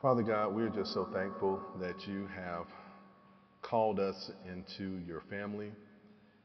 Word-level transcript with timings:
Father 0.00 0.22
God, 0.22 0.54
we're 0.54 0.68
just 0.68 0.94
so 0.94 1.08
thankful 1.12 1.60
that 1.80 2.06
you 2.06 2.28
have 2.28 2.66
called 3.62 3.98
us 3.98 4.30
into 4.48 4.98
your 5.04 5.22
family 5.28 5.72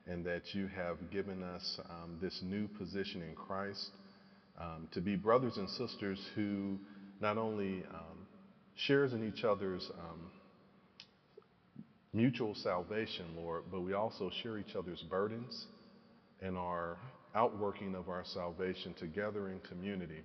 and 0.07 0.25
that 0.25 0.41
you 0.55 0.67
have 0.75 0.97
given 1.11 1.43
us 1.43 1.79
um, 1.87 2.17
this 2.19 2.41
new 2.41 2.67
position 2.67 3.21
in 3.21 3.35
Christ 3.35 3.91
um, 4.59 4.87
to 4.93 5.01
be 5.01 5.15
brothers 5.15 5.57
and 5.57 5.69
sisters 5.69 6.19
who 6.33 6.79
not 7.21 7.37
only 7.37 7.83
um, 7.93 8.25
shares 8.75 9.13
in 9.13 9.23
each 9.23 9.43
other's 9.43 9.87
um, 9.99 10.31
mutual 12.11 12.55
salvation, 12.55 13.25
Lord, 13.37 13.65
but 13.71 13.81
we 13.81 13.93
also 13.93 14.31
share 14.41 14.57
each 14.57 14.75
other's 14.75 15.03
burdens 15.03 15.67
and 16.41 16.57
our 16.57 16.97
outworking 17.35 17.93
of 17.93 18.09
our 18.09 18.23
salvation 18.33 18.95
together 18.95 19.49
in 19.49 19.59
community. 19.59 20.23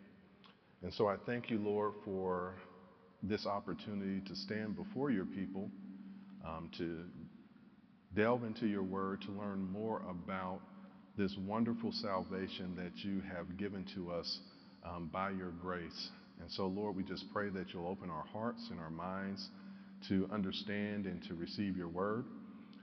And 0.82 0.94
so 0.94 1.08
I 1.08 1.16
thank 1.26 1.50
you, 1.50 1.58
Lord, 1.58 1.92
for 2.06 2.54
this 3.22 3.46
opportunity 3.46 4.20
to 4.28 4.36
stand 4.36 4.76
before 4.76 5.10
your 5.10 5.24
people, 5.24 5.70
um, 6.46 6.70
to 6.78 7.04
delve 8.14 8.44
into 8.44 8.66
your 8.66 8.82
word, 8.82 9.20
to 9.22 9.32
learn 9.32 9.60
more 9.70 10.02
about 10.08 10.60
this 11.16 11.34
wonderful 11.46 11.92
salvation 11.92 12.74
that 12.76 13.04
you 13.04 13.20
have 13.20 13.56
given 13.56 13.84
to 13.94 14.10
us 14.10 14.38
um, 14.84 15.10
by 15.12 15.30
your 15.30 15.50
grace. 15.50 16.10
And 16.40 16.50
so, 16.52 16.66
Lord, 16.66 16.94
we 16.94 17.02
just 17.02 17.24
pray 17.32 17.50
that 17.50 17.72
you'll 17.72 17.88
open 17.88 18.10
our 18.10 18.24
hearts 18.32 18.64
and 18.70 18.78
our 18.78 18.90
minds 18.90 19.48
to 20.08 20.28
understand 20.32 21.06
and 21.06 21.22
to 21.24 21.34
receive 21.34 21.76
your 21.76 21.88
word. 21.88 22.24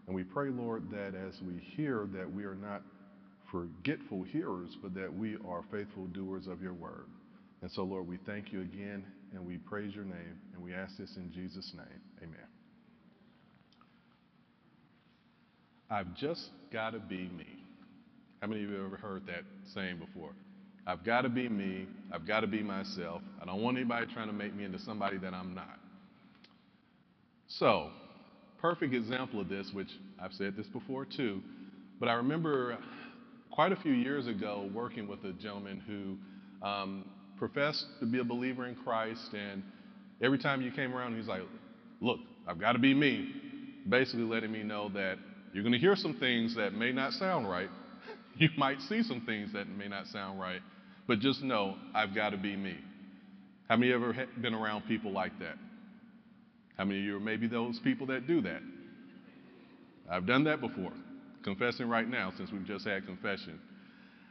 And 0.07 0.15
we 0.15 0.23
pray, 0.23 0.49
Lord, 0.49 0.91
that 0.91 1.13
as 1.15 1.41
we 1.41 1.61
hear, 1.75 2.07
that 2.13 2.31
we 2.31 2.43
are 2.43 2.55
not 2.55 2.81
forgetful 3.51 4.23
hearers, 4.23 4.75
but 4.83 4.93
that 4.95 5.11
we 5.13 5.37
are 5.47 5.63
faithful 5.71 6.07
doers 6.07 6.47
of 6.47 6.61
your 6.61 6.73
word. 6.73 7.05
And 7.61 7.71
so, 7.71 7.83
Lord, 7.83 8.07
we 8.07 8.17
thank 8.25 8.51
you 8.51 8.61
again 8.61 9.05
and 9.35 9.45
we 9.45 9.57
praise 9.57 9.93
your 9.93 10.05
name 10.05 10.39
and 10.53 10.63
we 10.63 10.73
ask 10.73 10.97
this 10.97 11.15
in 11.17 11.31
Jesus' 11.31 11.73
name. 11.75 12.01
Amen. 12.23 12.47
I've 15.89 16.15
just 16.15 16.49
got 16.71 16.91
to 16.91 16.99
be 16.99 17.29
me. 17.37 17.45
How 18.41 18.47
many 18.47 18.63
of 18.63 18.69
you 18.69 18.75
have 18.75 18.85
ever 18.85 18.97
heard 18.97 19.27
that 19.27 19.43
saying 19.73 19.97
before? 19.99 20.31
I've 20.87 21.03
got 21.03 21.21
to 21.21 21.29
be 21.29 21.49
me. 21.49 21.87
I've 22.11 22.27
got 22.27 22.41
to 22.41 22.47
be 22.47 22.61
myself. 22.61 23.21
I 23.41 23.45
don't 23.45 23.61
want 23.61 23.77
anybody 23.77 24.07
trying 24.13 24.27
to 24.27 24.33
make 24.33 24.55
me 24.55 24.63
into 24.63 24.79
somebody 24.79 25.17
that 25.17 25.33
I'm 25.33 25.53
not. 25.53 25.79
So, 27.47 27.89
perfect 28.59 28.93
example 28.93 29.39
of 29.41 29.49
this, 29.49 29.71
which 29.73 29.89
I've 30.19 30.33
said 30.33 30.55
this 30.55 30.67
before 30.67 31.05
too, 31.05 31.41
but 31.99 32.09
I 32.09 32.13
remember 32.13 32.77
quite 33.51 33.71
a 33.71 33.75
few 33.77 33.93
years 33.93 34.27
ago 34.27 34.69
working 34.73 35.07
with 35.07 35.23
a 35.23 35.33
gentleman 35.33 35.81
who 35.87 36.65
um, 36.67 37.05
professed 37.37 37.85
to 37.99 38.05
be 38.05 38.19
a 38.19 38.23
believer 38.23 38.65
in 38.67 38.75
Christ, 38.75 39.33
and 39.33 39.63
every 40.21 40.37
time 40.37 40.61
you 40.61 40.71
came 40.71 40.93
around, 40.93 41.15
he's 41.17 41.27
like, 41.27 41.41
Look, 42.01 42.19
I've 42.47 42.59
got 42.59 42.73
to 42.73 42.79
be 42.79 42.93
me. 42.93 43.33
Basically, 43.87 44.23
letting 44.23 44.51
me 44.51 44.63
know 44.63 44.89
that 44.89 45.17
you're 45.53 45.63
going 45.63 45.73
to 45.73 45.79
hear 45.79 45.95
some 45.95 46.15
things 46.15 46.55
that 46.55 46.73
may 46.73 46.91
not 46.91 47.13
sound 47.13 47.49
right. 47.49 47.69
you 48.37 48.49
might 48.57 48.81
see 48.81 49.03
some 49.03 49.21
things 49.21 49.53
that 49.53 49.67
may 49.67 49.87
not 49.87 50.07
sound 50.07 50.39
right, 50.39 50.59
but 51.07 51.19
just 51.19 51.41
know 51.41 51.75
I've 51.93 52.13
got 52.13 52.31
to 52.31 52.37
be 52.37 52.55
me. 52.55 52.75
How 53.69 53.77
many 53.77 53.91
of 53.91 54.01
you 54.01 54.09
ever 54.09 54.27
been 54.41 54.53
around 54.53 54.83
people 54.87 55.11
like 55.11 55.37
that? 55.39 55.55
How 56.77 56.83
many 56.83 56.99
of 56.99 57.05
you 57.05 57.17
are 57.17 57.21
maybe 57.21 57.47
those 57.47 57.79
people 57.79 58.07
that 58.07 58.27
do 58.27 58.41
that? 58.41 58.61
I've 60.09 60.27
done 60.27 60.43
that 60.43 60.61
before, 60.61 60.91
confessing 61.43 61.87
right 61.87 62.07
now 62.07 62.31
since 62.37 62.51
we've 62.51 62.65
just 62.65 62.85
had 62.85 63.05
confession. 63.05 63.59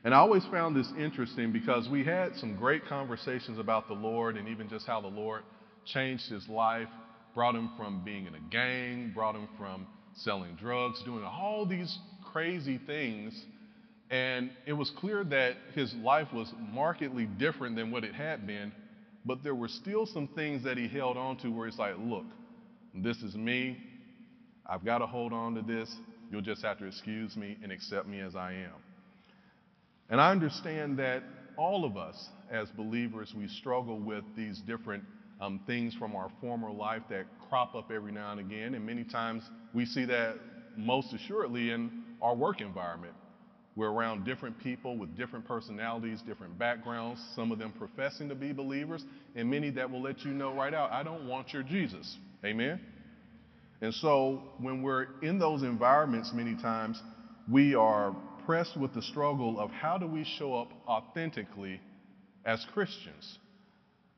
And 0.05 0.13
I 0.15 0.19
always 0.19 0.45
found 0.47 0.77
this 0.77 0.89
interesting 0.99 1.51
because 1.51 1.89
we 1.89 2.05
had 2.05 2.37
some 2.37 2.57
great 2.57 2.87
conversations 2.87 3.59
about 3.59 3.89
the 3.89 3.95
Lord 3.95 4.37
and 4.37 4.49
even 4.49 4.69
just 4.69 4.87
how 4.87 5.01
the 5.01 5.09
Lord 5.09 5.43
changed 5.87 6.29
his 6.29 6.47
life, 6.47 6.89
brought 7.35 7.55
him 7.55 7.71
from 7.79 8.05
being 8.05 8.27
in 8.27 8.35
a 8.35 8.41
gang, 8.51 9.13
brought 9.15 9.35
him 9.35 9.49
from 9.59 9.87
selling 10.17 10.57
drugs, 10.57 11.03
doing 11.05 11.25
all 11.25 11.65
these 11.65 11.99
crazy 12.33 12.79
things. 12.87 13.35
And 14.11 14.51
it 14.67 14.75
was 14.75 14.91
clear 14.91 15.25
that 15.25 15.57
his 15.75 15.95
life 15.95 16.29
was 16.35 16.53
markedly 16.71 17.25
different 17.25 17.75
than 17.75 17.91
what 17.91 18.05
it 18.05 18.15
had 18.15 18.47
been, 18.47 18.73
but 19.25 19.43
there 19.43 19.55
were 19.55 19.69
still 19.69 20.05
some 20.05 20.29
things 20.29 20.65
that 20.65 20.77
he 20.77 20.87
held 20.87 21.17
on 21.17 21.39
to 21.39 21.49
where 21.49 21.67
it's 21.67 21.79
like, 21.79 21.95
look, 21.99 22.27
this 22.95 23.17
is 23.23 23.35
me. 23.35 23.79
I've 24.67 24.85
got 24.85 24.99
to 24.99 25.07
hold 25.07 25.33
on 25.33 25.55
to 25.55 25.63
this. 25.63 25.95
You'll 26.31 26.43
just 26.43 26.63
have 26.63 26.79
to 26.81 26.85
excuse 26.87 27.37
me 27.37 27.57
and 27.63 27.73
accept 27.73 28.07
me 28.07 28.21
as 28.21 28.37
I 28.37 28.53
am. 28.53 28.84
And 30.11 30.21
I 30.21 30.31
understand 30.31 30.99
that 30.99 31.23
all 31.57 31.85
of 31.85 31.97
us 31.97 32.29
as 32.51 32.69
believers, 32.71 33.33
we 33.37 33.49
struggle 33.49 33.99
with 33.99 34.25
these 34.37 34.61
different 34.61 35.05
um, 35.41 35.61
things 35.67 35.95
from 35.95 36.15
our 36.15 36.31
former 36.41 36.71
life 36.71 37.03
that 37.11 37.27
crop 37.49 37.75
up 37.75 37.91
every 37.91 38.13
now 38.13 38.33
and 38.33 38.41
again. 38.41 38.75
And 38.75 38.85
many 38.85 39.05
times 39.05 39.43
we 39.73 39.87
see 39.87 40.05
that 40.07 40.37
most 40.77 41.13
assuredly 41.13 41.71
in 41.71 42.05
our 42.23 42.35
work 42.35 42.61
environment. 42.61 43.15
We're 43.77 43.91
around 43.91 44.25
different 44.25 44.59
people 44.61 44.97
with 44.97 45.17
different 45.17 45.47
personalities, 45.47 46.23
different 46.25 46.59
backgrounds, 46.59 47.21
some 47.35 47.51
of 47.51 47.59
them 47.59 47.73
professing 47.77 48.29
to 48.29 48.37
be 48.37 48.53
believers, 48.53 49.05
and 49.35 49.51
many 49.51 49.71
that 49.71 49.91
will 49.91 50.01
let 50.01 50.25
you 50.25 50.31
know 50.31 50.55
right 50.55 50.73
out, 50.73 50.93
I 50.93 51.03
don't 51.03 51.27
want 51.27 51.53
your 51.53 51.65
Jesus. 51.65 52.17
Amen? 52.45 52.81
And 53.81 53.93
so 53.93 54.43
when 54.59 54.83
we're 54.83 55.09
in 55.23 55.41
those 55.41 55.65
environments, 55.65 56.33
many 56.33 56.55
times 56.55 57.03
we 57.51 57.75
are 57.75 58.15
pressed 58.45 58.77
with 58.77 58.95
the 58.95 59.03
struggle 59.03 59.59
of 59.59 59.71
how 59.71 59.99
do 59.99 60.07
we 60.07 60.25
show 60.39 60.55
up 60.55 60.71
authentically 60.87 61.81
as 62.45 62.65
Christians. 62.73 63.39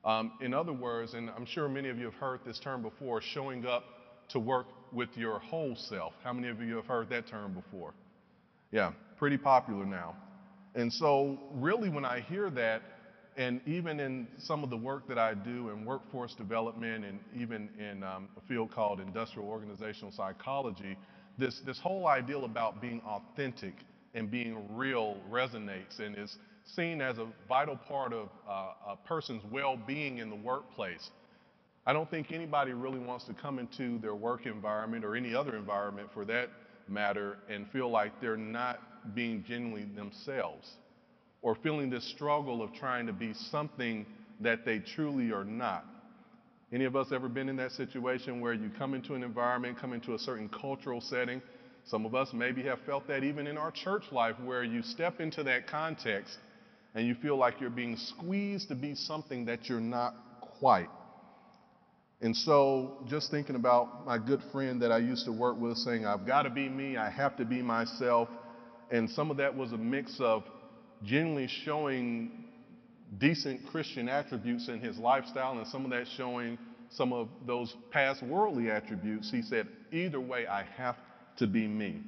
Um, 0.05 0.33
in 0.41 0.55
other 0.55 0.73
words, 0.73 1.15
and 1.15 1.31
I'm 1.31 1.47
sure 1.47 1.69
many 1.69 1.89
of 1.89 1.99
you 1.99 2.05
have 2.07 2.15
heard 2.15 2.41
this 2.45 2.61
term 2.63 2.83
before, 2.83 3.21
showing 3.21 3.67
up 3.67 3.85
to 4.31 4.39
work 4.39 4.67
with 4.93 5.09
your 5.17 5.39
whole 5.39 5.77
self. 5.77 6.13
How 6.23 6.33
many 6.33 6.49
of 6.49 6.61
you 6.61 6.77
have 6.77 6.87
heard 6.87 7.09
that 7.11 7.29
term 7.29 7.55
before? 7.55 7.95
Yeah, 8.71 8.93
pretty 9.19 9.37
popular 9.37 9.85
now. 9.85 10.17
And 10.75 10.93
so, 10.93 11.39
really, 11.55 11.89
when 11.89 12.05
I 12.05 12.21
hear 12.21 12.51
that, 12.51 12.83
and 13.37 13.61
even 13.67 14.01
in 14.01 14.27
some 14.39 14.63
of 14.63 14.71
the 14.71 14.77
work 14.77 15.09
that 15.09 15.19
I 15.19 15.35
do 15.35 15.71
in 15.71 15.85
workforce 15.85 16.35
development 16.35 17.05
and 17.05 17.19
even 17.37 17.69
in 17.79 18.03
um, 18.03 18.29
a 18.37 18.49
field 18.49 18.73
called 18.73 19.01
industrial 19.01 19.49
organizational 19.49 20.13
psychology, 20.13 20.97
this, 21.39 21.61
this 21.67 21.79
whole 21.79 22.07
ideal 22.07 22.45
about 22.45 22.81
being 22.81 23.03
authentic 23.07 23.75
and 24.17 24.31
being 24.31 24.67
real 24.75 25.19
resonates 25.31 26.01
and 26.01 26.17
is 26.17 26.37
seen 26.75 27.01
as 27.01 27.19
a 27.19 27.27
vital 27.49 27.77
part 27.77 28.13
of 28.13 28.29
uh, 28.49 28.71
a 28.89 28.97
person's 29.07 29.43
well 29.53 29.79
being 29.87 30.19
in 30.19 30.31
the 30.31 30.37
workplace. 30.37 31.11
I 31.87 31.93
don't 31.93 32.11
think 32.11 32.33
anybody 32.33 32.73
really 32.73 32.99
wants 32.99 33.27
to 33.27 33.35
come 33.35 33.61
into 33.61 33.99
their 33.99 34.17
work 34.17 34.47
environment 34.47 35.05
or 35.05 35.15
any 35.15 35.35
other 35.35 35.55
environment 35.55 36.09
for 36.13 36.25
that 36.25 36.49
matter 36.89 37.37
and 37.49 37.71
feel 37.71 37.91
like 37.91 38.21
they're 38.21 38.37
not 38.37 39.15
being 39.15 39.45
genuinely 39.47 39.85
themselves 39.95 40.73
or 41.43 41.55
feeling 41.55 41.91
this 41.91 42.05
struggle 42.11 42.63
of 42.63 42.73
trying 42.73 43.07
to 43.07 43.13
be 43.13 43.33
something 43.35 44.05
that 44.41 44.65
they 44.65 44.81
truly 44.81 45.31
are 45.31 45.45
not. 45.45 45.85
Any 46.73 46.85
of 46.85 46.97
us 46.97 47.13
ever 47.13 47.29
been 47.29 47.49
in 47.49 47.57
that 47.57 47.71
situation 47.73 48.41
where 48.41 48.53
you 48.53 48.71
come 48.77 48.95
into 48.95 49.15
an 49.15 49.23
environment, 49.23 49.79
come 49.79 49.93
into 49.93 50.15
a 50.15 50.19
certain 50.19 50.49
cultural 50.49 51.01
setting? 51.01 51.41
Some 51.87 52.05
of 52.05 52.15
us 52.15 52.31
maybe 52.33 52.63
have 52.65 52.81
felt 52.85 53.07
that 53.07 53.23
even 53.23 53.47
in 53.47 53.57
our 53.57 53.71
church 53.71 54.05
life 54.11 54.35
where 54.45 54.65
you 54.65 54.83
step 54.83 55.21
into 55.21 55.45
that 55.45 55.69
context 55.69 56.37
and 56.95 57.07
you 57.07 57.15
feel 57.15 57.37
like 57.37 57.61
you're 57.61 57.71
being 57.71 57.97
squeezed 57.97 58.69
to 58.69 58.75
be 58.75 58.95
something 58.95 59.45
that 59.45 59.69
you're 59.69 59.81
not 59.81 60.15
quite. 60.59 60.89
And 62.21 62.35
so, 62.35 63.05
just 63.09 63.31
thinking 63.31 63.55
about 63.55 64.07
my 64.07 64.19
good 64.19 64.41
friend 64.51 64.83
that 64.83 64.91
I 64.91 64.99
used 64.99 65.27
to 65.27 65.33
work 65.33 65.61
with 65.61 65.77
saying, 65.77 66.07
I've 66.07 66.27
got 66.27 66.43
to 66.43 66.51
be 66.51 66.69
me, 66.69 66.97
I 66.97 67.11
have 67.11 67.37
to 67.37 67.45
be 67.45 67.63
myself. 67.63 68.29
And 68.91 69.09
some 69.11 69.31
of 69.31 69.37
that 69.37 69.55
was 69.55 69.73
a 69.73 69.77
mix 69.77 70.17
of 70.19 70.43
genuinely 71.05 71.49
showing 71.65 72.47
decent 73.19 73.61
Christian 73.71 74.09
attributes 74.09 74.69
in 74.69 74.81
his 74.81 74.99
lifestyle, 74.99 75.59
and 75.59 75.67
some 75.69 75.85
of 75.85 75.91
that 75.91 76.07
showing 76.17 76.59
some 76.91 77.13
of 77.13 77.29
those 77.47 77.75
past 77.91 78.23
worldly 78.23 78.71
attributes, 78.71 79.31
he 79.31 79.43
said, 79.43 79.69
either 79.93 80.21
way, 80.21 80.47
I 80.47 80.65
have 80.77 80.97
to 81.39 81.47
be 81.47 81.67
me. 81.67 82.01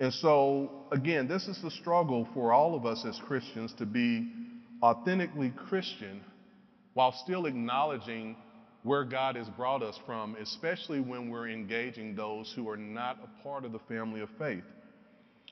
And 0.00 0.12
so, 0.12 0.70
again, 0.90 1.28
this 1.28 1.46
is 1.46 1.60
the 1.62 1.70
struggle 1.70 2.28
for 2.34 2.52
all 2.52 2.74
of 2.74 2.84
us 2.84 3.04
as 3.08 3.18
Christians 3.26 3.72
to 3.78 3.86
be 3.86 4.28
authentically 4.82 5.52
Christian 5.68 6.20
while 6.94 7.12
still 7.24 7.46
acknowledging 7.46 8.36
where 8.82 9.04
God 9.04 9.36
has 9.36 9.48
brought 9.50 9.82
us 9.82 9.98
from, 10.04 10.36
especially 10.36 11.00
when 11.00 11.30
we're 11.30 11.48
engaging 11.48 12.14
those 12.14 12.52
who 12.54 12.68
are 12.68 12.76
not 12.76 13.18
a 13.22 13.42
part 13.42 13.64
of 13.64 13.72
the 13.72 13.78
family 13.88 14.20
of 14.20 14.28
faith. 14.38 14.64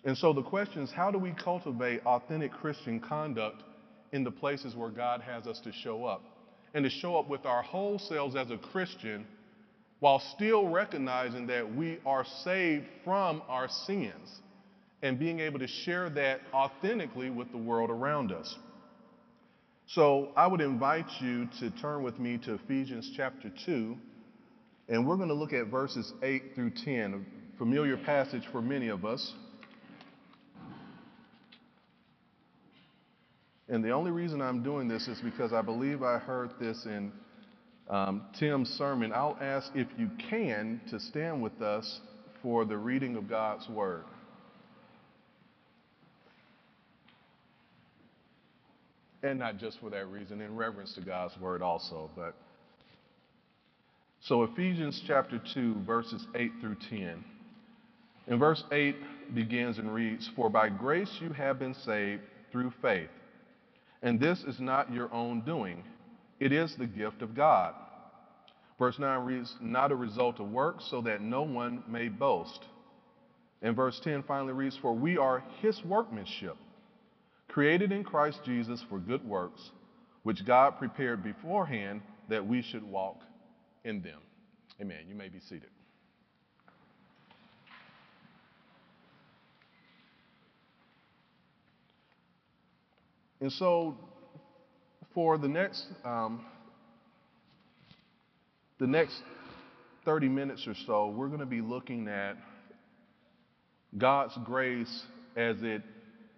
And 0.05 0.17
so 0.19 0.33
the 0.33 0.43
question 0.43 0.83
is 0.83 0.91
how 0.91 1.11
do 1.11 1.19
we 1.19 1.33
cultivate 1.33 2.05
authentic 2.05 2.53
Christian 2.53 3.01
conduct 3.01 3.63
in 4.13 4.25
the 4.25 4.31
places 4.31 4.75
where 4.75 4.91
God 4.91 5.23
has 5.23 5.47
us 5.47 5.61
to 5.65 5.73
show 5.73 6.05
up? 6.05 6.23
And 6.75 6.85
to 6.85 6.91
show 6.91 7.17
up 7.17 7.29
with 7.29 7.45
our 7.47 7.63
whole 7.63 7.99
selves 7.99 8.35
as 8.35 8.51
a 8.51 8.57
Christian 8.57 9.27
while 10.03 10.19
still 10.35 10.67
recognizing 10.67 11.47
that 11.47 11.77
we 11.77 11.97
are 12.05 12.25
saved 12.43 12.85
from 13.05 13.41
our 13.49 13.69
sins 13.69 14.41
and 15.01 15.17
being 15.17 15.39
able 15.39 15.61
to 15.61 15.69
share 15.69 16.11
that 16.11 16.41
authentically 16.53 17.31
with 17.31 17.49
the 17.53 17.57
world 17.57 17.89
around 17.89 18.33
us. 18.33 18.53
So 19.87 20.33
I 20.35 20.49
would 20.49 20.61
invite 20.61 21.07
you 21.21 21.49
to 21.61 21.71
turn 21.71 22.03
with 22.03 22.19
me 22.19 22.37
to 22.39 22.55
Ephesians 22.55 23.13
chapter 23.17 23.49
2, 23.65 23.97
and 24.89 25.07
we're 25.07 25.15
going 25.15 25.29
to 25.29 25.35
look 25.35 25.53
at 25.53 25.69
verses 25.69 26.13
8 26.21 26.57
through 26.57 26.73
10, 26.85 27.25
a 27.55 27.59
familiar 27.59 27.97
passage 27.97 28.43
for 28.51 28.61
many 28.61 28.89
of 28.89 29.05
us. 29.05 29.33
And 33.69 33.85
the 33.85 33.91
only 33.91 34.11
reason 34.11 34.43
I'm 34.43 34.65
doing 34.65 34.89
this 34.89 35.07
is 35.07 35.21
because 35.21 35.53
I 35.53 35.63
believe 35.63 36.03
I 36.03 36.19
heard 36.19 36.51
this 36.59 36.87
in 36.87 37.13
um, 37.93 38.23
Tim's 38.39 38.71
sermon. 38.71 39.13
I'll 39.13 39.37
ask 39.41 39.71
if 39.75 39.87
you 39.99 40.11
can 40.31 40.81
to 40.91 40.99
stand 40.99 41.43
with 41.43 41.61
us 41.61 42.01
for 42.43 42.65
the 42.65 42.77
reading 42.77 43.17
of 43.17 43.29
God's 43.29 43.69
Word. 43.69 44.05
And 49.23 49.39
not 49.39 49.59
just 49.59 49.79
for 49.79 49.91
that 49.91 50.09
reason, 50.09 50.41
in 50.41 50.57
reverence 50.57 50.95
to 50.95 51.03
God's 51.03 51.39
Word 51.39 51.61
also. 51.61 52.11
But 52.17 52.35
so 54.23 54.43
Ephesians 54.45 55.01
chapter 55.07 55.41
2, 55.53 55.83
verses 55.87 56.27
8 56.35 56.51
through 56.63 56.77
10. 56.89 57.23
In 58.29 58.39
verse 58.39 58.65
8 58.73 58.97
begins 59.35 59.79
and 59.79 59.93
reads, 59.93 60.31
For 60.35 60.49
by 60.49 60.71
grace 60.71 61.15
you 61.21 61.31
have 61.35 61.59
been 61.59 61.75
saved 61.75 62.23
through 62.51 62.73
faith. 62.81 63.11
And 64.03 64.19
this 64.19 64.43
is 64.45 64.59
not 64.59 64.93
your 64.93 65.13
own 65.13 65.43
doing, 65.43 65.85
it 66.43 66.51
is 66.51 66.75
the 66.75 66.87
gift 66.87 67.23
of 67.23 67.37
God. 67.37 67.73
Verse 68.77 68.99
9 68.99 69.25
reads, 69.25 69.55
Not 69.61 69.93
a 69.93 69.95
result 69.95 70.41
of 70.41 70.51
works, 70.51 70.85
so 70.91 71.01
that 71.03 71.21
no 71.21 71.43
one 71.43 71.85
may 71.87 72.09
boast. 72.09 72.65
And 73.63 73.77
verse 73.77 74.01
10 74.03 74.25
finally 74.25 74.53
reads, 74.53 74.77
For 74.77 74.93
we 74.93 75.17
are 75.17 75.45
his 75.61 75.81
workmanship, 75.85 76.57
created 77.47 77.93
in 77.93 78.03
Christ 78.03 78.41
Jesus 78.45 78.85
for 78.89 78.99
good 78.99 79.25
works, 79.25 79.71
which 80.25 80.45
God 80.45 80.79
prepared 80.79 81.23
beforehand 81.23 82.01
that 82.29 82.45
we 82.45 82.61
should 82.61 82.83
walk 82.83 83.21
in 83.85 84.03
them. 84.03 84.19
Amen. 84.81 85.05
You 85.09 85.15
may 85.15 85.29
be 85.29 85.39
seated. 85.39 85.71
And 93.41 93.53
so, 93.53 93.97
for 95.15 95.39
the 95.39 95.49
next 95.49 95.87
um, 96.05 96.45
the 98.79 98.87
next 98.87 99.15
30 100.05 100.29
minutes 100.29 100.67
or 100.67 100.75
so, 100.87 101.09
we're 101.09 101.29
going 101.29 101.41
to 101.41 101.47
be 101.47 101.61
looking 101.61 102.09
at 102.09 102.37
God's 103.97 104.37
grace 104.45 105.03
as 105.37 105.57
it 105.63 105.83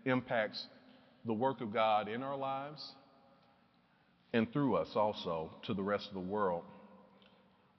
impacts 0.05 0.67
the 1.25 1.33
work 1.33 1.61
of 1.63 1.73
God 1.73 2.09
in 2.09 2.23
our 2.23 2.37
lives 2.37 2.87
and 4.35 4.53
through 4.53 4.75
us 4.75 4.89
also 4.95 5.51
to 5.63 5.73
the 5.73 5.83
rest 5.83 6.09
of 6.09 6.15
the 6.15 6.21
world. 6.21 6.65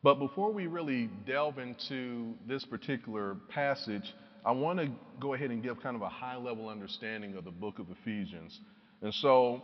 But 0.01 0.15
before 0.15 0.51
we 0.51 0.67
really 0.67 1.09
delve 1.27 1.59
into 1.59 2.33
this 2.47 2.65
particular 2.65 3.35
passage, 3.49 4.13
I 4.45 4.51
want 4.51 4.79
to 4.79 4.89
go 5.19 5.33
ahead 5.33 5.51
and 5.51 5.61
give 5.61 5.81
kind 5.81 5.95
of 5.95 6.01
a 6.01 6.09
high 6.09 6.37
level 6.37 6.69
understanding 6.69 7.35
of 7.35 7.43
the 7.43 7.51
book 7.51 7.79
of 7.79 7.87
Ephesians. 8.01 8.59
And 9.01 9.13
so 9.13 9.61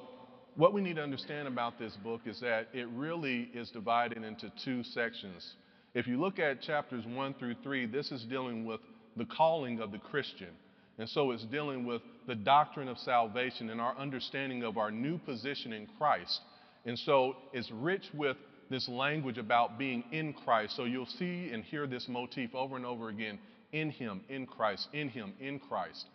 what 0.56 0.74
we 0.74 0.82
need 0.82 0.98
to 0.98 1.04
understand 1.04 1.48
about 1.48 1.80
this 1.80 1.96
book 2.04 2.22
is 2.26 2.40
that 2.42 2.68
it 2.74 2.88
really 2.90 3.50
is 3.54 3.70
divided 3.72 4.24
into 4.24 4.52
two 4.64 4.84
sections. 4.84 5.54
If 5.94 6.08
you 6.08 6.20
look 6.20 6.40
at 6.40 6.62
chapters 6.62 7.06
1 7.06 7.36
through 7.36 7.56
3, 7.64 7.86
this 7.88 8.12
is 8.12 8.24
dealing 8.24 8.66
with 8.66 8.82
the 9.18 9.26
calling 9.26 9.80
of 9.80 9.92
the 9.92 9.98
Christian. 9.98 10.50
And 10.98 11.10
so 11.10 11.32
it's 11.32 11.46
dealing 11.46 11.86
with 11.86 12.02
the 12.28 12.36
doctrine 12.36 12.88
of 12.88 12.98
salvation 13.00 13.70
and 13.70 13.82
our 13.82 13.98
understanding 13.98 14.64
of 14.64 14.78
our 14.78 14.92
new 14.92 15.18
position 15.18 15.74
in 15.74 15.88
Christ. 15.98 16.42
And 16.86 16.98
so 17.00 17.36
it's 17.54 17.72
rich 17.72 18.04
with 18.14 18.38
this 18.70 18.88
language 18.88 19.38
about 19.38 19.78
being 19.78 20.04
in 20.12 20.34
Christ. 20.34 20.76
So 20.76 20.86
you'll 20.86 21.06
see 21.06 21.50
and 21.52 21.64
hear 21.64 21.88
this 21.88 22.08
motif 22.08 22.54
over 22.56 22.76
and 22.76 22.86
over 22.86 23.10
again 23.10 23.40
in 23.72 23.90
Him, 23.90 24.22
in 24.30 24.46
Christ, 24.46 24.88
in 24.94 25.10
Him, 25.10 25.34
in 25.40 25.60
Christ. 25.60 26.06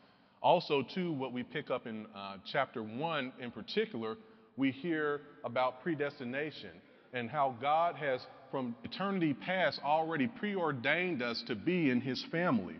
Also, 0.42 0.82
too, 0.94 1.12
what 1.12 1.32
we 1.32 1.42
pick 1.42 1.70
up 1.70 1.86
in 1.86 2.06
uh, 2.14 2.36
chapter 2.50 2.82
1 2.82 3.32
in 3.40 3.50
particular, 3.50 4.16
we 4.56 4.70
hear 4.70 5.20
about 5.44 5.82
predestination 5.82 6.70
and 7.12 7.30
how 7.30 7.54
God 7.60 7.96
has, 7.96 8.20
from 8.50 8.76
eternity 8.84 9.34
past, 9.34 9.80
already 9.84 10.26
preordained 10.26 11.22
us 11.22 11.42
to 11.46 11.54
be 11.54 11.90
in 11.90 12.00
His 12.00 12.24
family. 12.30 12.76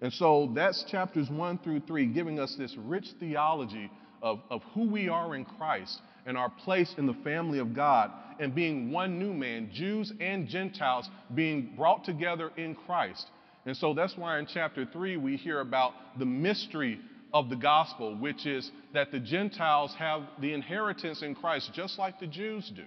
And 0.00 0.12
so 0.12 0.50
that's 0.54 0.84
chapters 0.90 1.28
1 1.30 1.58
through 1.58 1.80
3, 1.80 2.06
giving 2.06 2.38
us 2.38 2.54
this 2.58 2.74
rich 2.78 3.06
theology 3.18 3.90
of, 4.22 4.40
of 4.50 4.62
who 4.74 4.88
we 4.88 5.08
are 5.08 5.34
in 5.34 5.44
Christ 5.44 6.00
and 6.26 6.36
our 6.36 6.50
place 6.50 6.94
in 6.98 7.06
the 7.06 7.16
family 7.24 7.58
of 7.58 7.74
God 7.74 8.10
and 8.38 8.54
being 8.54 8.90
one 8.90 9.18
new 9.18 9.32
man, 9.32 9.70
Jews 9.72 10.12
and 10.20 10.48
Gentiles 10.48 11.08
being 11.34 11.74
brought 11.76 12.04
together 12.04 12.50
in 12.56 12.74
Christ. 12.74 13.26
And 13.66 13.76
so 13.76 13.92
that's 13.94 14.16
why 14.16 14.38
in 14.38 14.46
chapter 14.46 14.86
3 14.86 15.16
we 15.16 15.36
hear 15.36 15.60
about 15.60 15.92
the 16.18 16.24
mystery 16.24 17.00
of 17.34 17.50
the 17.50 17.56
gospel, 17.56 18.16
which 18.16 18.46
is 18.46 18.70
that 18.94 19.10
the 19.10 19.18
Gentiles 19.18 19.92
have 19.98 20.22
the 20.40 20.54
inheritance 20.54 21.22
in 21.22 21.34
Christ 21.34 21.72
just 21.74 21.98
like 21.98 22.20
the 22.20 22.28
Jews 22.28 22.72
do. 22.74 22.84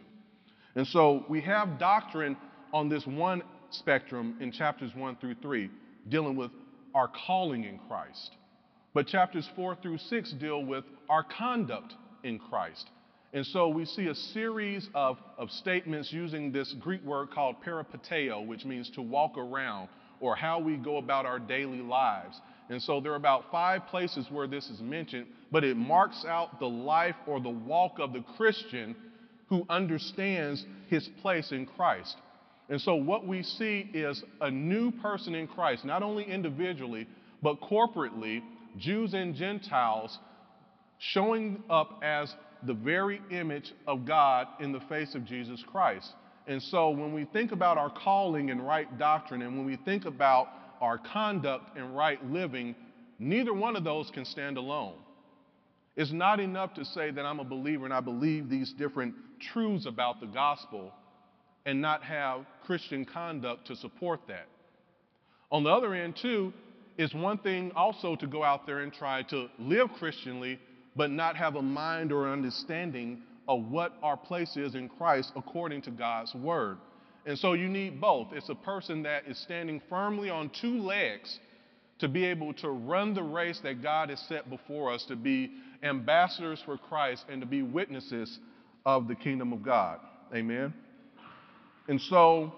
And 0.76 0.88
so 0.88 1.26
we 1.28 1.42
have 1.42 1.78
doctrine 1.78 2.38
on 2.74 2.88
this 2.88 3.06
one 3.06 3.44
spectrum 3.72 4.38
in 4.40 4.52
chapters 4.54 4.92
1 4.96 5.18
through 5.18 5.36
3, 5.42 5.70
dealing 6.08 6.38
with 6.38 6.52
our 6.96 7.10
calling 7.28 7.66
in 7.66 7.80
Christ. 7.88 8.32
But 8.94 9.08
chapters 9.08 9.48
4 9.56 9.78
through 9.82 9.98
6 9.98 10.32
deal 10.34 10.64
with 10.64 10.86
our 11.10 11.24
conduct 11.24 11.94
in 12.24 12.40
Christ. 12.40 12.90
And 13.34 13.46
so 13.46 13.68
we 13.68 13.86
see 13.86 14.08
a 14.08 14.16
series 14.16 14.90
of, 14.96 15.18
of 15.38 15.52
statements 15.52 16.12
using 16.12 16.52
this 16.52 16.74
Greek 16.80 17.04
word 17.04 17.30
called 17.32 17.58
peripateo, 17.64 18.48
which 18.48 18.66
means 18.66 18.90
to 18.92 19.02
walk 19.02 19.38
around 19.38 19.90
or 20.20 20.36
how 20.36 20.60
we 20.60 20.78
go 20.78 20.98
about 20.98 21.26
our 21.26 21.40
daily 21.40 21.82
lives. 21.82 22.40
And 22.70 22.82
so 22.82 23.02
there 23.02 23.14
are 23.14 23.18
about 23.18 23.46
five 23.52 23.88
places 23.88 24.28
where 24.30 24.48
this 24.48 24.70
is 24.70 24.80
mentioned, 24.80 25.26
but 25.52 25.64
it 25.64 25.76
marks 25.76 26.24
out 26.26 26.60
the 26.60 26.68
life 26.68 27.16
or 27.26 27.40
the 27.40 27.50
walk 27.50 28.00
of 28.00 28.14
the 28.14 28.24
Christian 28.38 28.96
who 29.48 29.66
understands 29.70 30.64
his 30.88 31.10
place 31.22 31.52
in 31.52 31.66
Christ. 31.66 32.16
And 32.70 32.80
so 32.80 32.96
what 32.96 33.26
we 33.26 33.42
see 33.42 33.90
is 33.94 34.24
a 34.40 34.52
new 34.52 34.92
person 34.92 35.34
in 35.34 35.48
Christ, 35.48 35.84
not 35.84 36.04
only 36.04 36.24
individually, 36.24 37.08
but 37.42 37.60
corporately, 37.60 38.44
Jews 38.78 39.16
and 39.16 39.34
Gentiles 39.34 40.18
showing 41.00 41.64
up 41.70 42.02
as 42.04 42.34
the 42.64 42.74
very 42.74 43.22
image 43.32 43.74
of 43.88 44.06
God 44.06 44.48
in 44.60 44.72
the 44.72 44.82
face 44.82 45.16
of 45.16 45.26
Jesus 45.26 45.64
Christ. 45.72 46.08
And 46.50 46.64
so 46.64 46.90
when 46.90 47.14
we 47.14 47.26
think 47.26 47.52
about 47.52 47.78
our 47.78 47.92
calling 47.92 48.50
and 48.50 48.66
right 48.66 48.98
doctrine, 48.98 49.44
and 49.44 49.56
when 49.56 49.68
we 49.68 49.76
think 49.76 50.06
about 50.06 50.48
our 50.82 50.98
conduct 50.98 51.78
and 51.78 51.96
right 51.96 52.20
living, 52.26 52.76
neither 53.20 53.54
one 53.54 53.76
of 53.76 53.84
those 53.84 54.10
can 54.10 54.26
stand 54.26 54.58
alone. 54.58 54.96
It's 55.96 56.12
not 56.12 56.40
enough 56.40 56.74
to 56.74 56.86
say 56.86 57.12
that 57.12 57.24
I'm 57.24 57.40
a 57.40 57.44
believer 57.44 57.86
and 57.86 57.94
I 57.94 58.00
believe 58.00 58.50
these 58.50 58.74
different 58.74 59.14
truths 59.40 59.86
about 59.86 60.22
the 60.22 60.26
gospel 60.26 60.92
and 61.68 61.80
not 61.80 62.02
have 62.02 62.48
Christian 62.66 63.06
conduct 63.06 63.68
to 63.68 63.76
support 63.76 64.22
that. 64.28 64.48
On 65.52 65.64
the 65.64 65.70
other 65.70 65.94
end, 65.94 66.16
too, 66.20 66.52
it's 66.98 67.14
one 67.14 67.38
thing 67.38 67.72
also 67.76 68.16
to 68.16 68.26
go 68.26 68.44
out 68.44 68.66
there 68.66 68.80
and 68.80 68.92
try 68.92 69.22
to 69.24 69.50
live 69.60 69.90
Christianly, 70.00 70.60
but 70.96 71.12
not 71.12 71.36
have 71.36 71.58
a 71.58 71.62
mind 71.62 72.12
or 72.12 72.28
understanding 72.28 73.22
of 73.50 73.66
what 73.72 73.94
our 74.04 74.16
place 74.16 74.56
is 74.56 74.76
in 74.76 74.88
Christ 74.88 75.34
according 75.36 75.82
to 75.82 75.92
God's 75.92 76.34
word. 76.36 76.78
And 77.26 77.38
so 77.38 77.54
you 77.54 77.68
need 77.68 78.00
both. 78.00 78.28
It's 78.32 78.48
a 78.48 78.56
person 78.56 79.04
that 79.04 79.28
is 79.28 79.40
standing 79.40 79.82
firmly 79.90 80.30
on 80.30 80.52
two 80.62 80.80
legs 80.80 81.40
to 81.98 82.08
be 82.08 82.26
able 82.26 82.54
to 82.54 82.70
run 82.70 83.16
the 83.16 83.24
race 83.24 83.60
that 83.64 83.82
God 83.82 84.12
has 84.12 84.20
set 84.20 84.52
before 84.52 84.94
us, 84.94 85.04
to 85.06 85.16
be 85.16 85.52
ambassadors 85.82 86.62
for 86.64 86.78
Christ 86.78 87.26
and 87.28 87.42
to 87.42 87.48
be 87.48 87.64
witnesses 87.64 88.38
of 88.86 89.08
the 89.08 89.16
kingdom 89.16 89.52
of 89.52 89.64
God. 89.64 90.00
Amen. 90.34 90.72
And 91.88 92.00
so 92.00 92.54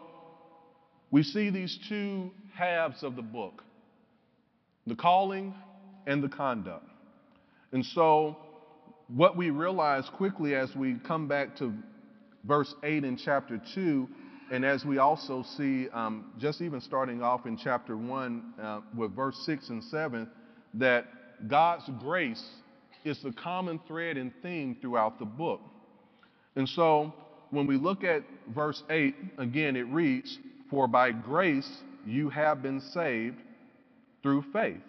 we 1.10 1.24
see 1.24 1.50
these 1.50 1.80
two 1.88 2.32
halves 2.54 3.02
of 3.02 3.16
the 3.16 3.22
book 3.22 3.64
the 4.88 4.96
calling 4.96 5.54
and 6.06 6.22
the 6.22 6.28
conduct. 6.28 6.86
And 7.72 7.86
so 7.86 8.36
what 9.16 9.36
we 9.36 9.50
realize 9.50 10.08
quickly 10.10 10.56
as 10.56 10.74
we 10.76 10.96
come 11.06 11.28
back 11.28 11.56
to 11.58 11.74
verse 12.46 12.74
8 12.84 13.04
in 13.04 13.18
chapter 13.18 13.62
2, 13.74 14.08
and 14.52 14.66
as 14.66 14.86
we 14.86 14.98
also 14.98 15.44
see, 15.58 15.90
um, 15.90 16.32
just 16.38 16.62
even 16.62 16.82
starting 16.82 17.22
off 17.22 17.46
in 17.46 17.58
chapter 17.58 17.98
1 17.98 18.54
uh, 18.62 18.82
with 18.96 19.16
verse 19.16 19.38
6 19.46 19.70
and 19.70 19.84
7, 19.84 20.30
that 20.76 21.06
God's 21.48 21.90
grace 22.00 22.44
is 23.04 23.22
the 23.22 23.32
common 23.32 23.80
thread 23.88 24.18
and 24.18 24.32
theme 24.42 24.78
throughout 24.80 25.20
the 25.20 25.26
book. 25.26 25.62
And 26.56 26.68
so 26.68 27.14
when 27.50 27.68
we 27.68 27.78
look 27.78 28.04
at 28.04 28.24
verse 28.54 28.84
8, 28.90 29.16
again, 29.38 29.76
it 29.76 29.88
reads, 29.88 30.38
For 30.70 30.88
by 30.88 31.12
grace 31.12 31.70
you 32.06 32.30
have 32.30 32.62
been 32.62 32.80
saved 32.80 33.38
through 34.24 34.46
faith. 34.54 34.82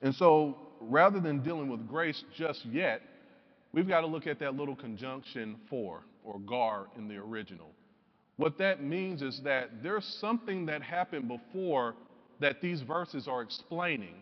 And 0.00 0.14
so 0.14 0.56
rather 0.80 1.20
than 1.20 1.42
dealing 1.42 1.68
with 1.68 1.88
grace 1.88 2.22
just 2.36 2.64
yet, 2.66 3.02
we've 3.72 3.88
got 3.88 4.00
to 4.02 4.06
look 4.06 4.26
at 4.26 4.38
that 4.40 4.54
little 4.54 4.76
conjunction 4.76 5.56
for 5.68 6.02
or 6.24 6.38
gar 6.40 6.86
in 6.96 7.08
the 7.08 7.16
original. 7.16 7.70
What 8.36 8.58
that 8.58 8.82
means 8.82 9.22
is 9.22 9.40
that 9.44 9.82
there's 9.82 10.04
something 10.20 10.66
that 10.66 10.82
happened 10.82 11.28
before 11.28 11.94
that 12.40 12.60
these 12.60 12.82
verses 12.82 13.26
are 13.26 13.42
explaining. 13.42 14.14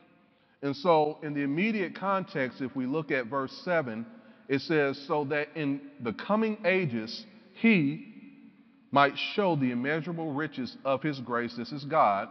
And 0.62 0.75
so, 0.75 1.19
in 1.23 1.35
the 1.35 1.43
immediate 1.43 1.95
context, 1.95 2.62
if 2.62 2.75
we 2.75 2.87
look 2.87 3.11
at 3.11 3.26
verse 3.26 3.53
7, 3.65 4.07
it 4.49 4.62
says, 4.62 4.99
So 5.07 5.25
that 5.25 5.49
in 5.55 5.81
the 6.00 6.15
coming 6.15 6.57
ages 6.65 7.26
he 7.55 8.15
might 8.91 9.17
show 9.35 9.57
the 9.57 9.71
immeasurable 9.71 10.33
riches 10.33 10.76
of 10.85 11.03
his 11.03 11.21
grace, 11.21 11.55
this 11.57 11.73
is 11.73 11.85
God, 11.85 12.29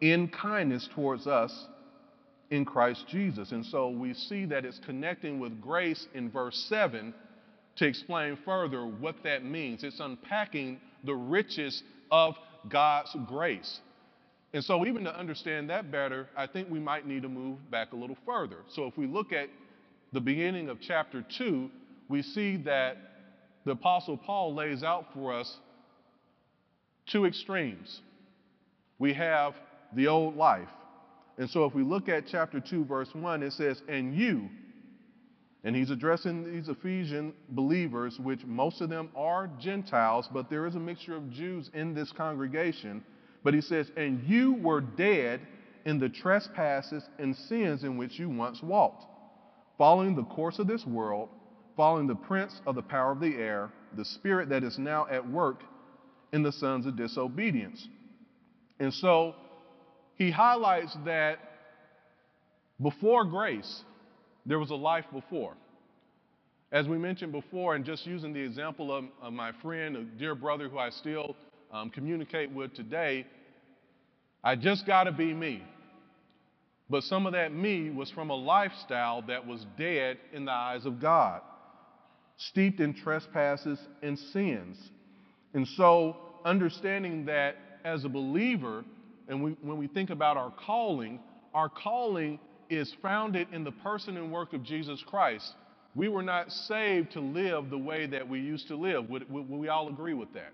in 0.00 0.28
kindness 0.28 0.88
towards 0.94 1.26
us 1.26 1.66
in 2.50 2.64
Christ 2.64 3.04
Jesus. 3.08 3.52
And 3.52 3.64
so 3.66 3.90
we 3.90 4.14
see 4.14 4.44
that 4.46 4.64
it's 4.64 4.80
connecting 4.84 5.38
with 5.38 5.60
grace 5.60 6.06
in 6.14 6.30
verse 6.30 6.56
7 6.68 7.14
to 7.76 7.86
explain 7.86 8.38
further 8.44 8.86
what 8.86 9.16
that 9.24 9.44
means. 9.44 9.84
It's 9.84 10.00
unpacking 10.00 10.80
the 11.04 11.14
riches 11.14 11.82
of 12.10 12.34
God's 12.68 13.14
grace. 13.26 13.80
And 14.54 14.64
so, 14.64 14.86
even 14.86 15.04
to 15.04 15.14
understand 15.14 15.68
that 15.68 15.90
better, 15.92 16.26
I 16.36 16.46
think 16.46 16.70
we 16.70 16.78
might 16.78 17.06
need 17.06 17.22
to 17.22 17.28
move 17.28 17.70
back 17.70 17.92
a 17.92 17.96
little 17.96 18.16
further. 18.24 18.56
So, 18.70 18.86
if 18.86 18.96
we 18.96 19.06
look 19.06 19.32
at 19.32 19.50
the 20.12 20.20
beginning 20.20 20.70
of 20.70 20.78
chapter 20.80 21.22
2, 21.36 21.70
we 22.08 22.22
see 22.22 22.56
that 22.58 22.96
the 23.66 23.72
Apostle 23.72 24.16
Paul 24.16 24.54
lays 24.54 24.82
out 24.82 25.12
for 25.12 25.34
us 25.34 25.54
two 27.06 27.26
extremes. 27.26 28.00
We 28.98 29.12
have 29.12 29.54
the 29.94 30.08
old 30.08 30.36
life. 30.36 30.68
And 31.38 31.48
so, 31.48 31.64
if 31.64 31.74
we 31.74 31.84
look 31.84 32.08
at 32.08 32.26
chapter 32.26 32.58
2, 32.58 32.84
verse 32.84 33.14
1, 33.14 33.44
it 33.44 33.52
says, 33.52 33.80
And 33.88 34.14
you, 34.14 34.48
and 35.62 35.74
he's 35.74 35.90
addressing 35.90 36.52
these 36.52 36.68
Ephesian 36.68 37.32
believers, 37.50 38.18
which 38.18 38.44
most 38.44 38.80
of 38.80 38.90
them 38.90 39.10
are 39.14 39.48
Gentiles, 39.60 40.28
but 40.32 40.50
there 40.50 40.66
is 40.66 40.74
a 40.74 40.80
mixture 40.80 41.16
of 41.16 41.30
Jews 41.30 41.70
in 41.74 41.94
this 41.94 42.10
congregation. 42.10 43.04
But 43.44 43.54
he 43.54 43.60
says, 43.60 43.90
And 43.96 44.24
you 44.24 44.54
were 44.54 44.80
dead 44.80 45.40
in 45.84 46.00
the 46.00 46.08
trespasses 46.08 47.08
and 47.20 47.36
sins 47.36 47.84
in 47.84 47.96
which 47.96 48.18
you 48.18 48.28
once 48.28 48.60
walked, 48.60 49.04
following 49.78 50.16
the 50.16 50.24
course 50.24 50.58
of 50.58 50.66
this 50.66 50.84
world, 50.84 51.28
following 51.76 52.08
the 52.08 52.16
prince 52.16 52.60
of 52.66 52.74
the 52.74 52.82
power 52.82 53.12
of 53.12 53.20
the 53.20 53.36
air, 53.36 53.70
the 53.96 54.04
spirit 54.04 54.48
that 54.48 54.64
is 54.64 54.76
now 54.76 55.06
at 55.08 55.30
work 55.30 55.62
in 56.32 56.42
the 56.42 56.52
sons 56.52 56.84
of 56.84 56.96
disobedience. 56.96 57.86
And 58.80 58.92
so 58.92 59.34
he 60.18 60.32
highlights 60.32 60.94
that 61.04 61.38
before 62.82 63.24
grace, 63.24 63.84
there 64.44 64.58
was 64.58 64.70
a 64.70 64.74
life 64.74 65.04
before. 65.12 65.54
As 66.70 66.86
we 66.86 66.98
mentioned 66.98 67.32
before, 67.32 67.76
and 67.76 67.84
just 67.84 68.04
using 68.04 68.32
the 68.32 68.40
example 68.40 68.94
of, 68.94 69.04
of 69.22 69.32
my 69.32 69.52
friend, 69.62 69.96
a 69.96 70.02
dear 70.02 70.34
brother 70.34 70.68
who 70.68 70.78
I 70.78 70.90
still 70.90 71.34
um, 71.72 71.88
communicate 71.88 72.50
with 72.50 72.74
today, 72.74 73.26
I 74.42 74.56
just 74.56 74.86
got 74.86 75.04
to 75.04 75.12
be 75.12 75.32
me. 75.32 75.62
But 76.90 77.04
some 77.04 77.26
of 77.26 77.32
that 77.32 77.52
me 77.52 77.90
was 77.90 78.10
from 78.10 78.30
a 78.30 78.34
lifestyle 78.34 79.22
that 79.22 79.46
was 79.46 79.64
dead 79.78 80.18
in 80.32 80.44
the 80.46 80.52
eyes 80.52 80.84
of 80.84 81.00
God, 81.00 81.42
steeped 82.36 82.80
in 82.80 82.94
trespasses 82.94 83.78
and 84.02 84.18
sins. 84.18 84.78
And 85.54 85.66
so, 85.68 86.16
understanding 86.44 87.26
that 87.26 87.56
as 87.84 88.04
a 88.04 88.08
believer, 88.08 88.84
and 89.28 89.42
we, 89.42 89.50
when 89.62 89.76
we 89.78 89.86
think 89.86 90.10
about 90.10 90.36
our 90.36 90.50
calling, 90.50 91.20
our 91.54 91.68
calling 91.68 92.38
is 92.70 92.94
founded 93.02 93.48
in 93.52 93.64
the 93.64 93.70
person 93.70 94.16
and 94.16 94.32
work 94.32 94.52
of 94.52 94.62
Jesus 94.62 95.02
Christ. 95.06 95.54
We 95.94 96.08
were 96.08 96.22
not 96.22 96.52
saved 96.52 97.12
to 97.12 97.20
live 97.20 97.70
the 97.70 97.78
way 97.78 98.06
that 98.06 98.28
we 98.28 98.40
used 98.40 98.68
to 98.68 98.76
live. 98.76 99.08
Would, 99.10 99.30
would, 99.30 99.48
would 99.48 99.60
we 99.60 99.68
all 99.68 99.88
agree 99.88 100.14
with 100.14 100.32
that? 100.34 100.52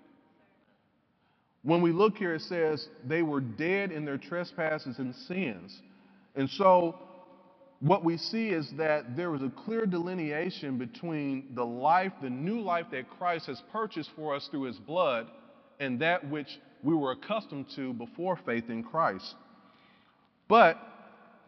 When 1.63 1.81
we 1.81 1.93
look 1.93 2.19
here, 2.19 2.35
it 2.35 2.43
says 2.43 2.89
they 3.07 3.23
were 3.23 3.41
dead 3.41 3.91
in 3.91 4.05
their 4.05 4.19
trespasses 4.19 4.99
and 4.99 5.15
sins. 5.15 5.81
And 6.35 6.49
so, 6.51 6.99
what 7.81 8.05
we 8.05 8.17
see 8.17 8.49
is 8.49 8.71
that 8.77 9.17
there 9.17 9.31
was 9.31 9.43
a 9.43 9.51
clear 9.65 9.87
delineation 9.87 10.79
between 10.79 11.55
the 11.55 11.65
life, 11.65 12.13
the 12.23 12.31
new 12.31 12.61
life 12.61 12.87
that 12.93 13.11
Christ 13.19 13.47
has 13.47 13.63
purchased 13.73 14.11
for 14.17 14.35
us 14.35 14.49
through 14.51 14.63
his 14.63 14.77
blood, 14.77 15.27
and 15.81 16.01
that 16.01 16.29
which 16.31 16.49
we 16.85 16.95
were 16.95 17.13
accustomed 17.13 17.67
to 17.77 17.95
before 17.95 18.39
faith 18.45 18.69
in 18.69 18.85
Christ. 18.85 19.35
But, 20.49 20.79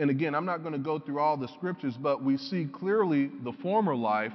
and 0.00 0.10
again, 0.10 0.34
I'm 0.34 0.46
not 0.46 0.62
going 0.62 0.72
to 0.72 0.78
go 0.78 0.98
through 0.98 1.20
all 1.20 1.36
the 1.36 1.48
scriptures, 1.48 1.94
but 2.00 2.24
we 2.24 2.38
see 2.38 2.64
clearly 2.64 3.30
the 3.44 3.52
former 3.52 3.94
life. 3.94 4.32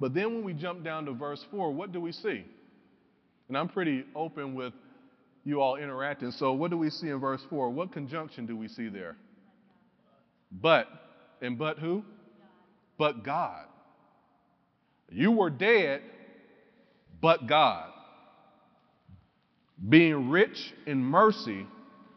But 0.00 0.14
then 0.14 0.34
when 0.34 0.44
we 0.44 0.54
jump 0.54 0.82
down 0.82 1.04
to 1.04 1.12
verse 1.12 1.44
4, 1.50 1.72
what 1.72 1.92
do 1.92 2.00
we 2.00 2.12
see? 2.12 2.44
And 3.48 3.56
I'm 3.56 3.68
pretty 3.68 4.04
open 4.16 4.54
with 4.54 4.72
you 5.44 5.60
all 5.60 5.76
interacting. 5.76 6.30
So, 6.32 6.52
what 6.52 6.70
do 6.70 6.78
we 6.78 6.90
see 6.90 7.08
in 7.08 7.18
verse 7.20 7.42
4? 7.48 7.70
What 7.70 7.92
conjunction 7.92 8.46
do 8.46 8.56
we 8.56 8.68
see 8.68 8.88
there? 8.88 9.16
But. 10.50 10.88
And 11.40 11.58
but 11.58 11.78
who? 11.78 12.04
But 12.98 13.22
God. 13.22 13.64
You 15.10 15.32
were 15.32 15.50
dead, 15.50 16.02
but 17.20 17.46
God. 17.46 17.90
Being 19.86 20.30
rich 20.30 20.74
in 20.86 21.02
mercy 21.02 21.66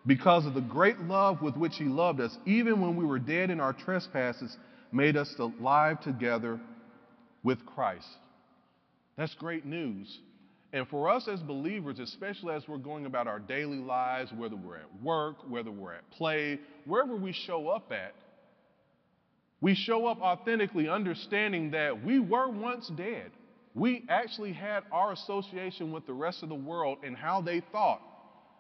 because 0.08 0.46
of 0.46 0.54
the 0.54 0.62
great 0.62 1.00
love 1.02 1.42
with 1.42 1.56
which 1.56 1.76
He 1.78 1.86
loved 1.86 2.20
us, 2.20 2.36
even 2.46 2.82
when 2.82 2.96
we 2.96 3.06
were 3.06 3.20
dead 3.20 3.52
in 3.52 3.60
our 3.60 3.74
trespasses, 3.74 4.58
made 4.92 5.16
us 5.16 5.34
alive 5.38 6.02
together 6.02 6.60
with 7.44 7.66
Christ. 7.66 8.08
That's 9.18 9.36
great 9.36 9.66
news. 9.66 10.20
And 10.74 10.88
for 10.88 11.10
us 11.10 11.28
as 11.28 11.42
believers, 11.42 12.00
especially 12.00 12.56
as 12.56 12.68
we're 12.68 12.78
going 12.78 13.06
about 13.06 13.28
our 13.28 13.40
daily 13.40 13.78
lives, 13.78 14.32
whether 14.32 14.56
we're 14.56 14.78
at 14.78 15.04
work, 15.04 15.38
whether 15.50 15.70
we're 15.70 15.94
at 15.94 16.10
play, 16.12 16.60
wherever 16.86 17.16
we 17.16 17.34
show 17.34 17.68
up 17.68 17.92
at, 17.92 18.16
we 19.60 19.76
show 19.76 20.08
up 20.08 20.22
authentically 20.22 20.90
understanding 20.90 21.72
that 21.72 22.04
we 22.04 22.20
were 22.20 22.50
once 22.50 22.88
dead. 22.96 23.32
We 23.74 24.06
actually 24.10 24.54
had 24.54 24.84
our 24.92 25.14
association 25.14 25.92
with 25.92 26.06
the 26.06 26.14
rest 26.14 26.44
of 26.44 26.50
the 26.50 26.56
world 26.56 27.00
and 27.04 27.16
how 27.16 27.42
they 27.42 27.62
thought, 27.72 28.02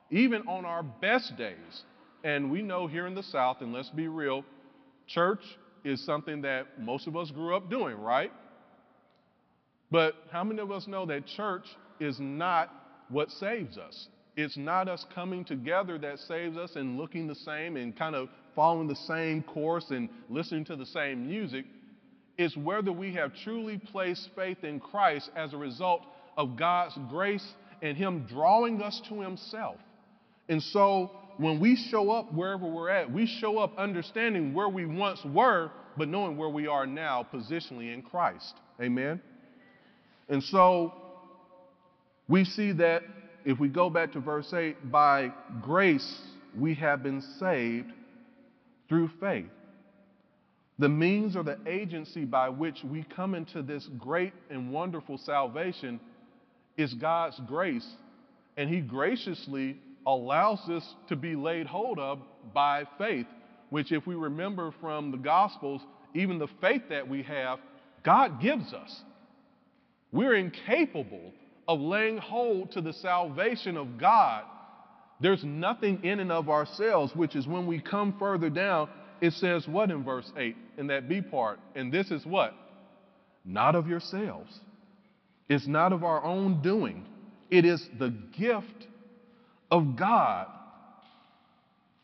even 0.09 0.47
on 0.47 0.65
our 0.65 0.83
best 0.83 1.37
days. 1.37 1.83
And 2.23 2.51
we 2.51 2.61
know 2.61 2.87
here 2.87 3.07
in 3.07 3.15
the 3.15 3.23
South, 3.23 3.57
and 3.61 3.73
let's 3.73 3.89
be 3.89 4.07
real, 4.07 4.45
church 5.07 5.41
is 5.83 6.05
something 6.05 6.41
that 6.43 6.79
most 6.79 7.07
of 7.07 7.17
us 7.17 7.31
grew 7.31 7.55
up 7.55 7.69
doing, 7.69 7.97
right? 7.97 8.31
But 9.89 10.15
how 10.31 10.43
many 10.43 10.61
of 10.61 10.71
us 10.71 10.87
know 10.87 11.05
that 11.07 11.25
church 11.25 11.65
is 11.99 12.17
not 12.19 12.73
what 13.09 13.29
saves 13.31 13.77
us. 13.77 14.07
It's 14.37 14.57
not 14.57 14.87
us 14.87 15.05
coming 15.13 15.43
together 15.43 15.97
that 15.99 16.19
saves 16.19 16.57
us 16.57 16.75
and 16.75 16.97
looking 16.97 17.27
the 17.27 17.35
same 17.35 17.75
and 17.75 17.95
kind 17.95 18.15
of 18.15 18.29
following 18.55 18.87
the 18.87 18.95
same 18.95 19.43
course 19.43 19.85
and 19.89 20.09
listening 20.29 20.65
to 20.65 20.75
the 20.75 20.85
same 20.85 21.27
music. 21.27 21.65
It's 22.41 22.57
whether 22.57 22.91
we 22.91 23.13
have 23.13 23.33
truly 23.43 23.77
placed 23.77 24.29
faith 24.35 24.63
in 24.63 24.79
Christ 24.79 25.29
as 25.35 25.53
a 25.53 25.57
result 25.57 26.01
of 26.35 26.57
God's 26.57 26.97
grace 27.07 27.47
and 27.83 27.95
Him 27.95 28.25
drawing 28.27 28.81
us 28.81 28.99
to 29.09 29.21
Himself. 29.21 29.77
And 30.49 30.61
so 30.61 31.11
when 31.37 31.59
we 31.59 31.75
show 31.75 32.09
up 32.09 32.33
wherever 32.33 32.65
we're 32.65 32.89
at, 32.89 33.11
we 33.11 33.27
show 33.27 33.59
up 33.59 33.77
understanding 33.77 34.55
where 34.55 34.69
we 34.69 34.87
once 34.87 35.19
were, 35.23 35.69
but 35.95 36.07
knowing 36.07 36.35
where 36.35 36.49
we 36.49 36.65
are 36.65 36.87
now 36.87 37.27
positionally 37.31 37.93
in 37.93 38.01
Christ. 38.01 38.55
Amen? 38.81 39.21
And 40.27 40.41
so 40.43 40.93
we 42.27 42.43
see 42.43 42.71
that 42.71 43.03
if 43.45 43.59
we 43.59 43.67
go 43.67 43.91
back 43.91 44.13
to 44.13 44.19
verse 44.19 44.51
8, 44.51 44.91
by 44.91 45.31
grace 45.61 46.21
we 46.57 46.73
have 46.73 47.03
been 47.03 47.21
saved 47.39 47.91
through 48.89 49.11
faith. 49.19 49.45
The 50.81 50.89
means 50.89 51.35
or 51.35 51.43
the 51.43 51.59
agency 51.67 52.25
by 52.25 52.49
which 52.49 52.83
we 52.83 53.03
come 53.15 53.35
into 53.35 53.61
this 53.61 53.87
great 53.99 54.33
and 54.49 54.71
wonderful 54.71 55.19
salvation 55.19 55.99
is 56.75 56.91
God's 56.95 57.39
grace, 57.47 57.87
and 58.57 58.67
He 58.67 58.81
graciously 58.81 59.77
allows 60.07 60.67
us 60.67 60.95
to 61.09 61.15
be 61.15 61.35
laid 61.35 61.67
hold 61.67 61.99
of 61.99 62.17
by 62.51 62.85
faith, 62.97 63.27
which, 63.69 63.91
if 63.91 64.07
we 64.07 64.15
remember 64.15 64.73
from 64.81 65.11
the 65.11 65.17
Gospels, 65.17 65.81
even 66.15 66.39
the 66.39 66.47
faith 66.59 66.81
that 66.89 67.07
we 67.07 67.21
have, 67.21 67.59
God 68.01 68.41
gives 68.41 68.73
us. 68.73 69.03
We're 70.11 70.33
incapable 70.33 71.31
of 71.67 71.79
laying 71.79 72.17
hold 72.17 72.71
to 72.71 72.81
the 72.81 72.93
salvation 72.93 73.77
of 73.77 73.99
God, 73.99 74.45
there's 75.21 75.43
nothing 75.43 76.03
in 76.03 76.19
and 76.19 76.31
of 76.31 76.49
ourselves, 76.49 77.15
which 77.15 77.35
is 77.35 77.45
when 77.45 77.67
we 77.67 77.79
come 77.79 78.15
further 78.17 78.49
down, 78.49 78.89
it 79.21 79.33
says 79.33 79.67
what 79.67 79.91
in 79.91 80.03
verse 80.03 80.29
8 80.35 80.55
in 80.77 80.87
that 80.87 81.07
B 81.07 81.21
part? 81.21 81.59
And 81.75 81.91
this 81.91 82.11
is 82.11 82.25
what? 82.25 82.53
Not 83.45 83.75
of 83.75 83.87
yourselves. 83.87 84.59
It's 85.47 85.67
not 85.67 85.93
of 85.93 86.03
our 86.03 86.23
own 86.23 86.61
doing. 86.61 87.05
It 87.49 87.65
is 87.65 87.87
the 87.99 88.13
gift 88.37 88.87
of 89.69 89.95
God. 89.95 90.47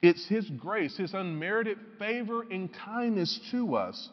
It's 0.01 0.27
His 0.27 0.49
grace, 0.49 0.97
His 0.97 1.13
unmerited 1.13 1.77
favor 1.97 2.43
and 2.43 2.69
kindness 2.71 3.39
to 3.51 3.75
us 3.75 4.09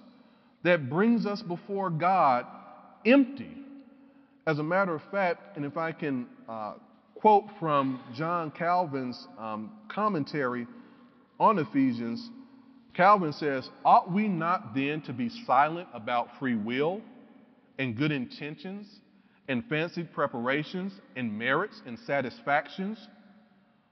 that 0.63 0.89
brings 0.89 1.27
us 1.27 1.43
before 1.43 1.91
God 1.91 2.47
empty. 3.05 3.51
As 4.47 4.59
a 4.59 4.63
matter 4.63 4.95
of 4.95 5.03
fact, 5.11 5.57
and 5.57 5.65
if 5.65 5.77
I 5.77 5.93
can 5.93 6.27
uh, 6.49 6.75
quote 7.17 7.45
from 7.59 8.01
John 8.15 8.51
Calvin's 8.51 9.27
um, 9.39 9.73
commentary 9.89 10.67
on 11.39 11.59
Ephesians, 11.59 12.31
Calvin 12.95 13.33
says, 13.33 13.69
Ought 13.85 14.11
we 14.11 14.29
not 14.29 14.75
then 14.75 15.03
to 15.03 15.13
be 15.13 15.29
silent 15.29 15.89
about 15.93 16.39
free 16.39 16.55
will 16.55 17.03
and 17.79 17.97
good 17.97 18.13
intentions 18.13 18.87
and 19.49 19.65
fancied 19.67 20.13
preparations 20.13 20.93
and 21.17 21.37
merits 21.39 21.83
and 21.87 21.99
satisfactions? 21.99 23.09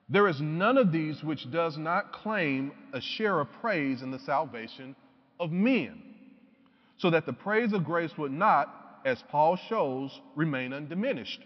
There 0.08 0.28
is 0.28 0.40
none 0.40 0.78
of 0.78 0.92
these 0.92 1.22
which 1.22 1.50
does 1.50 1.76
not 1.76 2.12
claim 2.12 2.72
a 2.92 3.00
share 3.00 3.40
of 3.40 3.52
praise 3.60 4.02
in 4.02 4.10
the 4.10 4.18
salvation 4.18 4.94
of 5.40 5.50
men, 5.50 6.02
so 6.98 7.10
that 7.10 7.26
the 7.26 7.32
praise 7.32 7.72
of 7.72 7.84
grace 7.84 8.16
would 8.18 8.32
not, 8.32 9.00
as 9.04 9.22
Paul 9.30 9.56
shows, 9.56 10.20
remain 10.36 10.72
undiminished. 10.72 11.42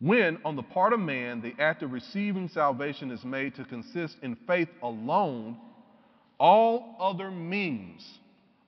When, 0.00 0.38
on 0.44 0.56
the 0.56 0.62
part 0.62 0.92
of 0.92 1.00
man, 1.00 1.40
the 1.40 1.54
act 1.58 1.82
of 1.82 1.92
receiving 1.92 2.48
salvation 2.48 3.10
is 3.10 3.24
made 3.24 3.54
to 3.56 3.64
consist 3.64 4.16
in 4.22 4.36
faith 4.46 4.68
alone, 4.82 5.56
all 6.38 6.96
other 7.00 7.30
means 7.30 8.06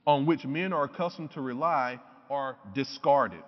on 0.07 0.27
which 0.27 0.45
men 0.45 0.73
are 0.73 0.85
accustomed 0.85 1.31
to 1.33 1.41
rely 1.41 2.01
are 2.31 2.57
discarded. 2.75 3.43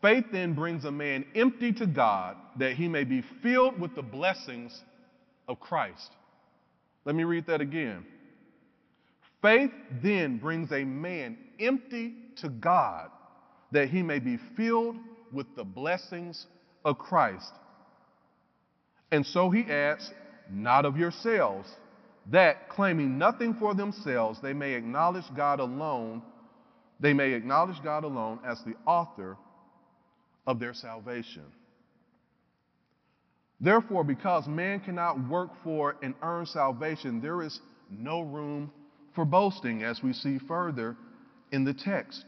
Faith 0.00 0.24
then 0.32 0.54
brings 0.54 0.84
a 0.84 0.90
man 0.90 1.24
empty 1.34 1.72
to 1.72 1.86
God 1.86 2.36
that 2.58 2.74
he 2.74 2.88
may 2.88 3.04
be 3.04 3.22
filled 3.42 3.78
with 3.78 3.94
the 3.94 4.02
blessings 4.02 4.82
of 5.46 5.60
Christ. 5.60 6.10
Let 7.04 7.14
me 7.14 7.24
read 7.24 7.46
that 7.46 7.60
again. 7.60 8.04
Faith 9.40 9.70
then 10.02 10.38
brings 10.38 10.72
a 10.72 10.84
man 10.84 11.36
empty 11.60 12.14
to 12.36 12.48
God 12.48 13.10
that 13.72 13.88
he 13.88 14.02
may 14.02 14.18
be 14.18 14.38
filled 14.56 14.96
with 15.32 15.46
the 15.56 15.64
blessings 15.64 16.46
of 16.84 16.98
Christ. 16.98 17.52
And 19.10 19.26
so 19.26 19.50
he 19.50 19.62
adds, 19.70 20.10
not 20.50 20.84
of 20.84 20.96
yourselves, 20.96 21.68
that 22.30 22.68
claiming 22.68 23.18
nothing 23.18 23.54
for 23.54 23.74
themselves, 23.74 24.40
they 24.40 24.52
may 24.52 24.74
acknowledge 24.74 25.24
God 25.36 25.60
alone, 25.60 26.22
they 27.00 27.12
may 27.12 27.32
acknowledge 27.32 27.82
God 27.82 28.04
alone 28.04 28.38
as 28.44 28.62
the 28.64 28.74
author 28.86 29.36
of 30.46 30.60
their 30.60 30.74
salvation. 30.74 31.44
Therefore, 33.60 34.02
because 34.02 34.46
man 34.48 34.80
cannot 34.80 35.28
work 35.28 35.50
for 35.62 35.96
and 36.02 36.14
earn 36.22 36.46
salvation, 36.46 37.20
there 37.20 37.42
is 37.42 37.60
no 37.90 38.20
room 38.22 38.72
for 39.14 39.24
boasting, 39.24 39.82
as 39.82 40.02
we 40.02 40.12
see 40.12 40.38
further 40.38 40.96
in 41.52 41.64
the 41.64 41.74
text. 41.74 42.24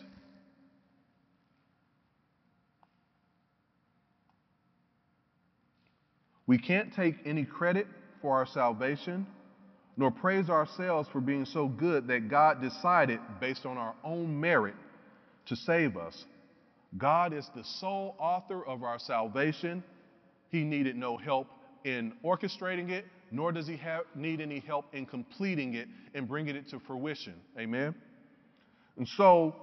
We 6.47 6.59
can't 6.59 6.93
take 6.95 7.17
any 7.25 7.45
credit 7.45 7.87
for 8.21 8.37
our 8.37 8.47
salvation, 8.47 9.27
nor 9.97 10.11
praise 10.11 10.51
ourselves 10.51 11.09
for 11.13 11.21
being 11.21 11.45
so 11.45 11.69
good 11.69 12.09
that 12.09 12.29
God 12.29 12.61
decided, 12.61 13.21
based 13.41 13.65
on 13.65 13.79
our 13.79 13.95
own 14.03 14.41
merit, 14.41 14.75
to 15.47 15.57
save 15.57 15.97
us. 15.97 16.25
God 16.97 17.33
is 17.33 17.49
the 17.55 17.65
sole 17.65 18.15
author 18.19 18.65
of 18.65 18.83
our 18.83 18.99
salvation. 18.99 19.83
He 20.51 20.65
needed 20.65 20.97
no 20.97 21.17
help 21.17 21.49
in 21.85 22.13
orchestrating 22.25 22.91
it, 22.91 23.05
nor 23.31 23.53
does 23.53 23.67
he 23.67 23.77
have, 23.77 24.03
need 24.15 24.41
any 24.41 24.61
help 24.61 24.87
in 24.93 25.07
completing 25.07 25.75
it 25.75 25.89
and 26.15 26.27
bringing 26.29 26.57
it 26.57 26.69
to 26.71 26.81
fruition. 26.81 27.35
Amen? 27.59 27.95
And 28.97 29.07
so 29.17 29.55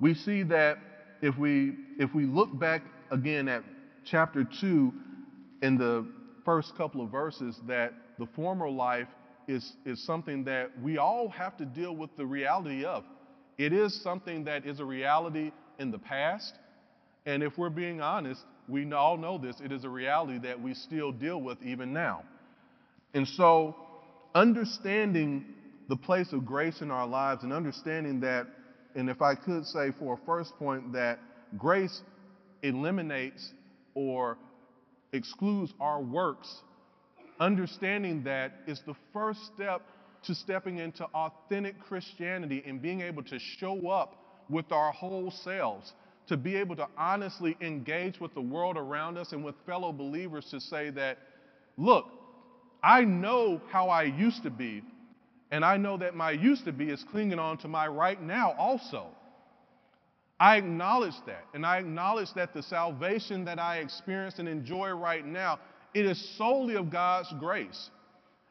we 0.00 0.14
see 0.14 0.42
that 0.44 0.78
if 1.22 1.36
we, 1.38 1.74
if 1.98 2.14
we 2.14 2.26
look 2.26 2.58
back 2.58 2.82
again 3.10 3.48
at 3.48 3.64
chapter 4.04 4.44
2 4.60 4.92
in 5.62 5.78
the 5.78 6.06
first 6.44 6.76
couple 6.76 7.02
of 7.02 7.10
verses, 7.10 7.58
that 7.66 7.94
the 8.18 8.26
former 8.36 8.68
life 8.68 9.08
is, 9.48 9.72
is 9.84 10.04
something 10.04 10.44
that 10.44 10.70
we 10.82 10.98
all 10.98 11.28
have 11.28 11.56
to 11.58 11.64
deal 11.64 11.94
with 11.94 12.16
the 12.16 12.26
reality 12.26 12.84
of. 12.84 13.04
It 13.58 13.72
is 13.72 14.02
something 14.02 14.44
that 14.44 14.66
is 14.66 14.80
a 14.80 14.84
reality 14.84 15.52
in 15.78 15.90
the 15.90 15.98
past. 15.98 16.54
And 17.26 17.42
if 17.42 17.56
we're 17.56 17.70
being 17.70 18.00
honest, 18.00 18.42
we 18.68 18.90
all 18.92 19.16
know 19.16 19.38
this. 19.38 19.56
It 19.62 19.72
is 19.72 19.84
a 19.84 19.88
reality 19.88 20.38
that 20.38 20.60
we 20.60 20.74
still 20.74 21.12
deal 21.12 21.40
with 21.40 21.62
even 21.62 21.92
now. 21.92 22.24
And 23.12 23.26
so, 23.28 23.76
understanding 24.34 25.44
the 25.88 25.96
place 25.96 26.32
of 26.32 26.44
grace 26.44 26.80
in 26.80 26.90
our 26.90 27.06
lives 27.06 27.42
and 27.42 27.52
understanding 27.52 28.20
that, 28.20 28.46
and 28.94 29.08
if 29.08 29.22
I 29.22 29.34
could 29.34 29.66
say 29.66 29.92
for 29.98 30.14
a 30.14 30.26
first 30.26 30.56
point, 30.58 30.92
that 30.94 31.18
grace 31.56 32.00
eliminates 32.62 33.52
or 33.94 34.38
excludes 35.12 35.72
our 35.80 36.02
works, 36.02 36.52
understanding 37.40 38.24
that 38.24 38.52
is 38.66 38.80
the 38.86 38.94
first 39.12 39.40
step 39.54 39.82
to 40.24 40.34
stepping 40.34 40.78
into 40.78 41.04
authentic 41.14 41.78
Christianity 41.80 42.62
and 42.66 42.80
being 42.80 43.00
able 43.00 43.22
to 43.24 43.38
show 43.38 43.88
up 43.88 44.16
with 44.48 44.72
our 44.72 44.92
whole 44.92 45.30
selves 45.30 45.92
to 46.28 46.36
be 46.36 46.56
able 46.56 46.76
to 46.76 46.86
honestly 46.96 47.56
engage 47.60 48.18
with 48.18 48.32
the 48.34 48.40
world 48.40 48.76
around 48.76 49.18
us 49.18 49.32
and 49.32 49.44
with 49.44 49.54
fellow 49.66 49.92
believers 49.92 50.46
to 50.50 50.60
say 50.60 50.90
that, 50.90 51.18
look, 51.76 52.06
I 52.82 53.02
know 53.04 53.60
how 53.70 53.88
I 53.88 54.04
used 54.04 54.42
to 54.42 54.50
be, 54.50 54.82
and 55.50 55.64
I 55.64 55.76
know 55.76 55.96
that 55.98 56.14
my 56.14 56.30
used 56.30 56.64
to 56.64 56.72
be 56.72 56.90
is 56.90 57.04
clinging 57.10 57.38
on 57.38 57.58
to 57.58 57.68
my 57.68 57.86
right 57.86 58.20
now 58.20 58.54
also. 58.58 59.08
I 60.40 60.56
acknowledge 60.56 61.14
that, 61.26 61.44
and 61.54 61.64
I 61.64 61.78
acknowledge 61.78 62.32
that 62.34 62.52
the 62.54 62.62
salvation 62.62 63.44
that 63.44 63.58
I 63.58 63.78
experience 63.78 64.38
and 64.38 64.48
enjoy 64.48 64.90
right 64.90 65.24
now, 65.24 65.58
it 65.94 66.06
is 66.06 66.36
solely 66.36 66.74
of 66.74 66.90
God's 66.90 67.32
grace. 67.38 67.90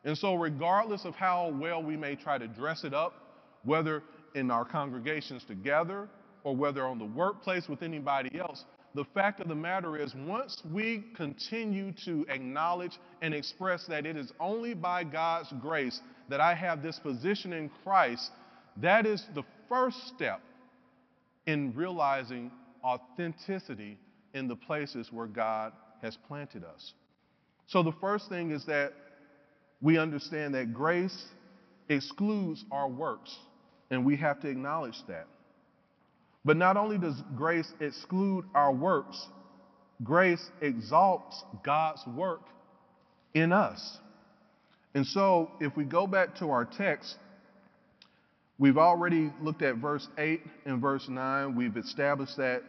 And 0.05 0.17
so, 0.17 0.35
regardless 0.35 1.05
of 1.05 1.15
how 1.15 1.49
well 1.59 1.81
we 1.81 1.95
may 1.95 2.15
try 2.15 2.37
to 2.37 2.47
dress 2.47 2.83
it 2.83 2.93
up, 2.93 3.13
whether 3.63 4.03
in 4.35 4.51
our 4.51 4.65
congregations 4.65 5.43
together 5.45 6.09
or 6.43 6.55
whether 6.55 6.85
on 6.85 6.99
the 6.99 7.05
workplace 7.05 7.69
with 7.69 7.83
anybody 7.83 8.37
else, 8.39 8.65
the 8.95 9.05
fact 9.13 9.39
of 9.39 9.47
the 9.47 9.55
matter 9.55 9.97
is, 9.97 10.13
once 10.13 10.61
we 10.71 11.05
continue 11.15 11.93
to 12.05 12.25
acknowledge 12.29 12.99
and 13.21 13.33
express 13.33 13.85
that 13.87 14.05
it 14.05 14.17
is 14.17 14.31
only 14.39 14.73
by 14.73 15.03
God's 15.03 15.51
grace 15.61 15.99
that 16.29 16.39
I 16.39 16.53
have 16.53 16.83
this 16.83 16.99
position 16.99 17.53
in 17.53 17.71
Christ, 17.83 18.31
that 18.77 19.05
is 19.05 19.25
the 19.33 19.43
first 19.67 20.07
step 20.07 20.41
in 21.47 21.73
realizing 21.75 22.51
authenticity 22.83 23.97
in 24.33 24.47
the 24.47 24.55
places 24.55 25.11
where 25.11 25.27
God 25.27 25.73
has 26.01 26.17
planted 26.27 26.63
us. 26.63 26.93
So, 27.73 27.81
the 27.81 27.91
first 27.93 28.29
thing 28.29 28.51
is 28.51 28.65
that 28.65 28.93
we 29.81 29.97
understand 29.97 30.53
that 30.53 30.75
grace 30.75 31.25
excludes 31.89 32.63
our 32.71 32.87
works, 32.87 33.35
and 33.89 34.05
we 34.05 34.15
have 34.17 34.39
to 34.41 34.47
acknowledge 34.47 35.01
that. 35.07 35.25
But 36.45 36.55
not 36.55 36.77
only 36.77 36.99
does 36.99 37.19
grace 37.35 37.73
exclude 37.79 38.45
our 38.53 38.71
works, 38.71 39.27
grace 40.03 40.51
exalts 40.61 41.43
God's 41.63 42.05
work 42.15 42.41
in 43.33 43.51
us. 43.51 43.97
And 44.93 45.03
so, 45.07 45.49
if 45.59 45.75
we 45.75 45.83
go 45.83 46.05
back 46.05 46.35
to 46.35 46.51
our 46.51 46.65
text, 46.65 47.17
we've 48.59 48.77
already 48.77 49.33
looked 49.41 49.63
at 49.63 49.77
verse 49.77 50.07
8 50.19 50.41
and 50.67 50.79
verse 50.79 51.09
9. 51.09 51.55
We've 51.55 51.75
established 51.75 52.37
that 52.37 52.61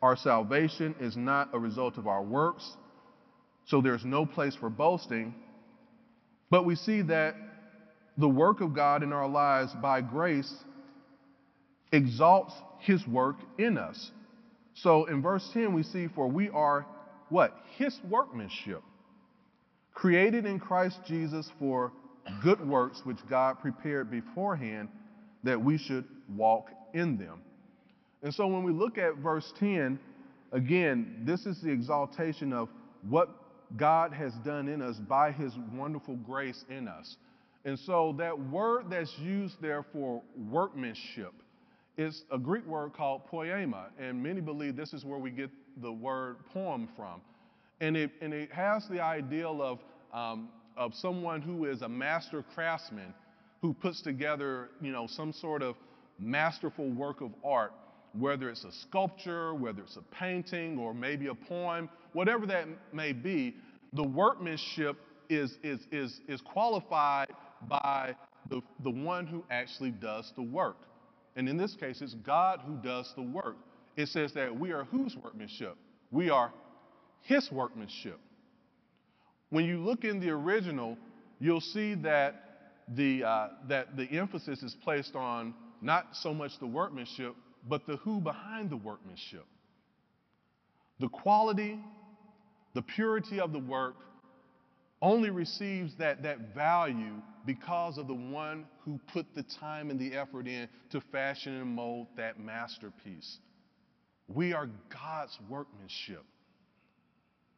our 0.00 0.14
salvation 0.14 0.94
is 1.00 1.16
not 1.16 1.48
a 1.52 1.58
result 1.58 1.98
of 1.98 2.06
our 2.06 2.22
works, 2.22 2.76
so 3.68 3.82
there's 3.82 4.04
no 4.04 4.24
place 4.26 4.56
for 4.56 4.70
boasting. 4.70 5.34
But 6.50 6.64
we 6.64 6.74
see 6.74 7.02
that 7.02 7.34
the 8.16 8.28
work 8.28 8.60
of 8.60 8.74
God 8.74 9.02
in 9.02 9.12
our 9.12 9.28
lives 9.28 9.72
by 9.80 10.00
grace 10.00 10.52
exalts 11.92 12.54
his 12.80 13.06
work 13.06 13.36
in 13.58 13.76
us. 13.76 14.10
So 14.74 15.04
in 15.04 15.22
verse 15.22 15.48
10, 15.52 15.74
we 15.74 15.82
see, 15.82 16.08
For 16.14 16.26
we 16.26 16.48
are 16.48 16.86
what? 17.28 17.54
His 17.76 17.98
workmanship, 18.08 18.82
created 19.92 20.46
in 20.46 20.58
Christ 20.58 20.98
Jesus 21.06 21.50
for 21.58 21.92
good 22.42 22.66
works 22.66 23.02
which 23.04 23.18
God 23.28 23.60
prepared 23.60 24.10
beforehand 24.10 24.88
that 25.44 25.62
we 25.62 25.76
should 25.76 26.04
walk 26.34 26.68
in 26.94 27.18
them. 27.18 27.42
And 28.22 28.32
so 28.32 28.46
when 28.46 28.64
we 28.64 28.72
look 28.72 28.96
at 28.96 29.16
verse 29.16 29.52
10, 29.60 29.98
again, 30.52 31.22
this 31.24 31.44
is 31.44 31.60
the 31.60 31.70
exaltation 31.70 32.52
of 32.52 32.68
what 33.08 33.28
God 33.76 34.12
has 34.12 34.32
done 34.44 34.68
in 34.68 34.80
us 34.82 34.96
by 34.96 35.32
his 35.32 35.52
wonderful 35.72 36.16
grace 36.16 36.64
in 36.70 36.88
us. 36.88 37.16
And 37.64 37.78
so 37.78 38.14
that 38.18 38.38
word 38.50 38.86
that's 38.88 39.14
used 39.18 39.60
there 39.60 39.84
for 39.92 40.22
workmanship 40.50 41.34
is 41.96 42.22
a 42.30 42.38
Greek 42.38 42.64
word 42.66 42.92
called 42.94 43.26
poema, 43.26 43.86
and 43.98 44.22
many 44.22 44.40
believe 44.40 44.76
this 44.76 44.94
is 44.94 45.04
where 45.04 45.18
we 45.18 45.30
get 45.30 45.50
the 45.82 45.92
word 45.92 46.36
poem 46.52 46.88
from. 46.96 47.20
And 47.80 47.96
it, 47.96 48.12
and 48.20 48.32
it 48.32 48.52
has 48.52 48.86
the 48.88 49.00
ideal 49.00 49.60
of, 49.60 49.78
um, 50.12 50.48
of 50.76 50.94
someone 50.94 51.42
who 51.42 51.64
is 51.64 51.82
a 51.82 51.88
master 51.88 52.44
craftsman 52.54 53.12
who 53.60 53.74
puts 53.74 54.00
together, 54.00 54.70
you 54.80 54.92
know, 54.92 55.06
some 55.08 55.32
sort 55.32 55.62
of 55.62 55.74
masterful 56.18 56.88
work 56.90 57.20
of 57.20 57.32
art, 57.44 57.72
whether 58.18 58.48
it's 58.50 58.64
a 58.64 58.72
sculpture, 58.72 59.54
whether 59.54 59.82
it's 59.82 59.96
a 59.96 60.14
painting, 60.14 60.78
or 60.78 60.94
maybe 60.94 61.28
a 61.28 61.34
poem, 61.34 61.88
whatever 62.12 62.46
that 62.46 62.66
may 62.92 63.12
be, 63.12 63.56
the 63.92 64.02
workmanship 64.02 64.96
is, 65.28 65.56
is, 65.62 65.80
is, 65.92 66.20
is 66.28 66.40
qualified 66.40 67.28
by 67.68 68.14
the, 68.48 68.60
the 68.82 68.90
one 68.90 69.26
who 69.26 69.44
actually 69.50 69.90
does 69.90 70.32
the 70.36 70.42
work. 70.42 70.76
And 71.36 71.48
in 71.48 71.56
this 71.56 71.74
case, 71.74 72.00
it's 72.00 72.14
God 72.14 72.60
who 72.66 72.76
does 72.76 73.12
the 73.14 73.22
work. 73.22 73.56
It 73.96 74.08
says 74.08 74.32
that 74.34 74.58
we 74.58 74.72
are 74.72 74.84
whose 74.84 75.16
workmanship? 75.16 75.76
We 76.10 76.30
are 76.30 76.52
his 77.22 77.50
workmanship. 77.52 78.18
When 79.50 79.64
you 79.64 79.78
look 79.78 80.04
in 80.04 80.20
the 80.20 80.30
original, 80.30 80.96
you'll 81.40 81.60
see 81.60 81.94
that 81.96 82.44
the, 82.94 83.24
uh, 83.24 83.48
that 83.68 83.96
the 83.96 84.04
emphasis 84.04 84.62
is 84.62 84.76
placed 84.82 85.14
on 85.14 85.54
not 85.80 86.08
so 86.12 86.34
much 86.34 86.58
the 86.58 86.66
workmanship, 86.66 87.34
but 87.68 87.86
the 87.86 87.96
who 87.98 88.20
behind 88.20 88.70
the 88.70 88.76
workmanship. 88.76 89.46
The 91.00 91.08
quality, 91.08 91.78
the 92.74 92.82
purity 92.82 93.40
of 93.40 93.52
the 93.52 93.58
work 93.58 93.94
only 95.00 95.30
receives 95.30 95.94
that, 95.96 96.22
that 96.24 96.54
value 96.54 97.22
because 97.46 97.98
of 97.98 98.08
the 98.08 98.14
one 98.14 98.66
who 98.84 98.98
put 99.12 99.26
the 99.34 99.44
time 99.60 99.90
and 99.90 99.98
the 99.98 100.14
effort 100.14 100.46
in 100.46 100.68
to 100.90 101.00
fashion 101.12 101.54
and 101.54 101.74
mold 101.74 102.08
that 102.16 102.38
masterpiece. 102.40 103.38
We 104.26 104.52
are 104.52 104.68
God's 104.92 105.38
workmanship, 105.48 106.24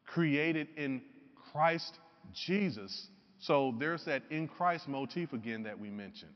created 0.07 0.69
in 0.77 1.01
Christ 1.51 1.99
Jesus. 2.33 3.09
So 3.41 3.75
there's 3.79 4.05
that 4.05 4.23
in 4.31 4.47
Christ 4.47 4.87
motif 4.87 5.33
again 5.33 5.63
that 5.65 5.79
we 5.79 5.91
mentioned. 5.91 6.35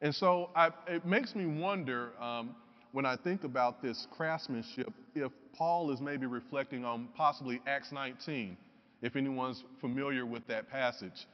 And 0.00 0.14
so 0.14 0.50
I, 0.54 0.70
it 0.86 1.04
makes 1.04 1.34
me 1.34 1.46
wonder 1.46 2.12
um, 2.20 2.54
when 2.92 3.04
I 3.04 3.16
think 3.16 3.44
about 3.44 3.82
this 3.82 4.06
craftsmanship 4.16 4.92
if 5.14 5.30
Paul 5.54 5.90
is 5.90 6.00
maybe 6.00 6.26
reflecting 6.26 6.84
on 6.84 7.08
possibly 7.16 7.60
Acts 7.66 7.92
19 7.92 8.56
if 9.02 9.16
anyone's 9.16 9.62
familiar 9.80 10.26
with 10.26 10.46
that 10.48 10.70
passage. 10.70 11.26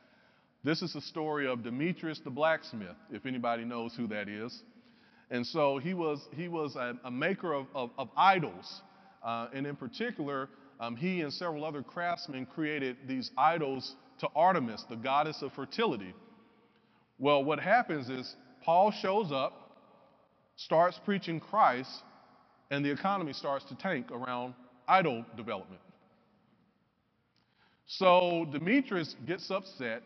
This 0.65 0.83
is 0.83 0.95
the 0.95 1.01
story 1.01 1.47
of 1.47 1.63
Demetrius 1.63 2.21
the 2.21 2.31
blacksmith, 2.31 2.97
if 3.11 3.27
anybody 3.27 3.65
knows 3.65 3.95
who 3.95 4.07
that 4.09 4.29
is. 4.29 4.63
And 5.31 5.47
so 5.47 5.79
he 5.79 5.95
was, 5.95 6.27
he 6.35 6.49
was 6.49 6.77
a, 6.77 6.99
a 7.05 7.11
maker 7.11 7.53
of, 7.53 7.67
of, 7.75 7.91
of 7.99 8.09
idols. 8.17 8.83
Uh, 9.23 9.49
and 9.55 9.67
in 9.67 9.77
particular, 9.77 10.49
um, 10.81 10.97
he 10.97 11.21
and 11.21 11.33
several 11.33 11.65
other 11.65 11.83
craftsmen 11.83 12.47
created 12.47 12.97
these 13.07 13.31
idols 13.37 13.95
to 14.21 14.29
Artemis, 14.35 14.85
the 14.89 14.97
goddess 14.97 15.43
of 15.43 15.53
fertility. 15.53 16.15
Well, 17.19 17.45
what 17.45 17.61
happens 17.61 18.09
is 18.09 18.35
Paul 18.63 18.91
shows 18.91 19.33
up, 19.33 19.64
starts 20.57 20.99
preaching 21.05 21.41
Christ, 21.41 21.91
and 22.71 22.85
the 22.85 22.91
economy 22.91 23.33
starts 23.33 23.65
to 23.67 23.75
tank 23.75 24.11
around 24.11 24.55
idol 24.89 25.25
development. 25.37 25.81
So 27.87 28.47
Demetrius 28.51 29.15
gets 29.27 29.51
upset, 29.51 30.03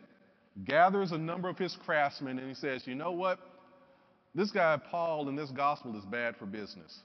gathers 0.65 1.11
a 1.11 1.17
number 1.17 1.49
of 1.49 1.57
his 1.57 1.77
craftsmen, 1.85 2.39
and 2.39 2.47
he 2.47 2.55
says, 2.55 2.85
You 2.85 2.95
know 2.95 3.11
what? 3.11 3.39
This 4.35 4.51
guy, 4.51 4.77
Paul, 4.91 5.27
and 5.29 5.37
this 5.37 5.49
gospel 5.49 5.97
is 5.97 6.05
bad 6.05 6.35
for 6.37 6.45
business. 6.45 6.99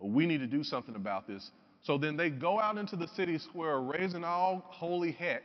We 0.00 0.26
need 0.26 0.38
to 0.38 0.46
do 0.46 0.64
something 0.64 0.96
about 0.96 1.26
this. 1.26 1.50
So 1.82 1.98
then 1.98 2.16
they 2.16 2.30
go 2.30 2.58
out 2.60 2.78
into 2.78 2.96
the 2.96 3.08
city 3.08 3.38
square, 3.38 3.80
raising 3.80 4.24
all 4.24 4.64
holy 4.68 5.12
heck, 5.12 5.42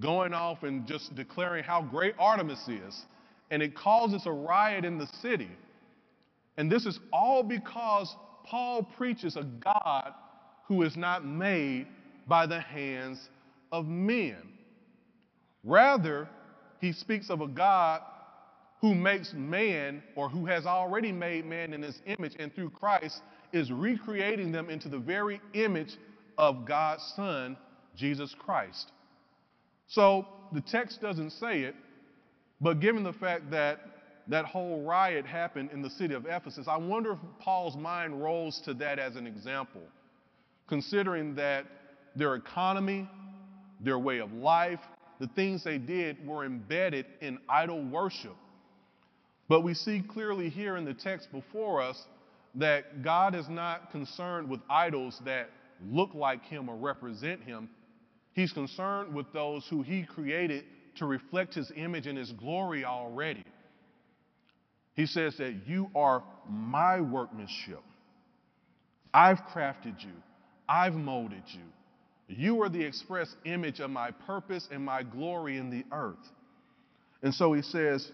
going 0.00 0.32
off 0.34 0.62
and 0.62 0.86
just 0.86 1.14
declaring 1.14 1.64
how 1.64 1.82
great 1.82 2.14
Artemis 2.18 2.66
is. 2.68 3.04
And 3.50 3.62
it 3.62 3.76
causes 3.76 4.22
a 4.26 4.32
riot 4.32 4.84
in 4.84 4.98
the 4.98 5.06
city. 5.20 5.50
And 6.56 6.70
this 6.70 6.86
is 6.86 6.98
all 7.12 7.42
because 7.42 8.14
Paul 8.44 8.82
preaches 8.96 9.36
a 9.36 9.44
God 9.44 10.12
who 10.66 10.82
is 10.82 10.96
not 10.96 11.24
made 11.24 11.86
by 12.26 12.46
the 12.46 12.60
hands 12.60 13.28
of 13.70 13.86
men. 13.86 14.36
Rather, 15.64 16.28
he 16.80 16.92
speaks 16.92 17.30
of 17.30 17.40
a 17.40 17.46
God 17.46 18.02
who 18.80 18.94
makes 18.94 19.32
man 19.32 20.02
or 20.16 20.28
who 20.28 20.44
has 20.46 20.66
already 20.66 21.12
made 21.12 21.46
man 21.46 21.72
in 21.72 21.82
his 21.82 22.00
image 22.06 22.34
and 22.38 22.52
through 22.54 22.70
Christ 22.70 23.22
is 23.52 23.70
recreating 23.70 24.50
them 24.50 24.68
into 24.70 24.88
the 24.88 24.98
very 24.98 25.40
image 25.54 25.96
of 26.36 26.66
God's 26.66 27.04
Son, 27.14 27.56
Jesus 27.96 28.34
Christ. 28.38 28.90
So 29.86 30.26
the 30.52 30.60
text 30.60 31.00
doesn't 31.00 31.30
say 31.30 31.60
it, 31.60 31.76
but 32.60 32.80
given 32.80 33.04
the 33.04 33.12
fact 33.12 33.50
that 33.50 33.80
that 34.28 34.44
whole 34.44 34.82
riot 34.82 35.26
happened 35.26 35.70
in 35.72 35.82
the 35.82 35.90
city 35.90 36.14
of 36.14 36.26
Ephesus, 36.26 36.66
I 36.68 36.76
wonder 36.76 37.12
if 37.12 37.18
Paul's 37.40 37.76
mind 37.76 38.22
rolls 38.22 38.60
to 38.64 38.74
that 38.74 38.98
as 38.98 39.16
an 39.16 39.26
example, 39.26 39.82
considering 40.68 41.34
that 41.36 41.66
their 42.14 42.34
economy, 42.34 43.08
their 43.80 43.98
way 43.98 44.18
of 44.18 44.32
life, 44.32 44.80
the 45.18 45.28
things 45.28 45.64
they 45.64 45.78
did 45.78 46.26
were 46.26 46.44
embedded 46.44 47.06
in 47.20 47.38
idol 47.48 47.84
worship. 47.84 48.36
But 49.48 49.62
we 49.62 49.74
see 49.74 50.02
clearly 50.02 50.48
here 50.48 50.76
in 50.76 50.84
the 50.84 50.94
text 50.94 51.30
before 51.30 51.80
us 51.80 52.06
that 52.54 53.02
God 53.02 53.34
is 53.34 53.48
not 53.48 53.90
concerned 53.90 54.48
with 54.48 54.60
idols 54.68 55.20
that 55.24 55.50
look 55.84 56.14
like 56.14 56.44
Him 56.44 56.68
or 56.68 56.76
represent 56.76 57.42
Him. 57.42 57.68
He's 58.34 58.52
concerned 58.52 59.14
with 59.14 59.32
those 59.32 59.66
who 59.68 59.82
He 59.82 60.04
created 60.04 60.64
to 60.96 61.06
reflect 61.06 61.54
His 61.54 61.72
image 61.76 62.06
and 62.06 62.16
His 62.16 62.32
glory 62.32 62.84
already. 62.84 63.44
He 64.94 65.06
says 65.06 65.36
that 65.38 65.66
you 65.66 65.90
are 65.94 66.22
my 66.48 67.00
workmanship. 67.00 67.82
I've 69.14 69.38
crafted 69.54 70.02
you, 70.02 70.12
I've 70.68 70.94
molded 70.94 71.44
you. 71.48 71.62
You 72.28 72.62
are 72.62 72.68
the 72.68 72.82
express 72.82 73.34
image 73.44 73.80
of 73.80 73.90
my 73.90 74.10
purpose 74.10 74.66
and 74.70 74.84
my 74.84 75.02
glory 75.02 75.58
in 75.58 75.70
the 75.70 75.84
earth. 75.92 76.16
And 77.22 77.34
so 77.34 77.52
he 77.52 77.62
says, 77.62 78.10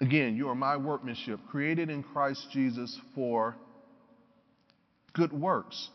Again, 0.00 0.36
you 0.36 0.48
are 0.48 0.54
my 0.54 0.76
workmanship, 0.76 1.40
created 1.50 1.90
in 1.90 2.04
Christ 2.04 2.46
Jesus 2.52 2.98
for 3.14 3.56
good 5.12 5.32
works. 5.32 5.90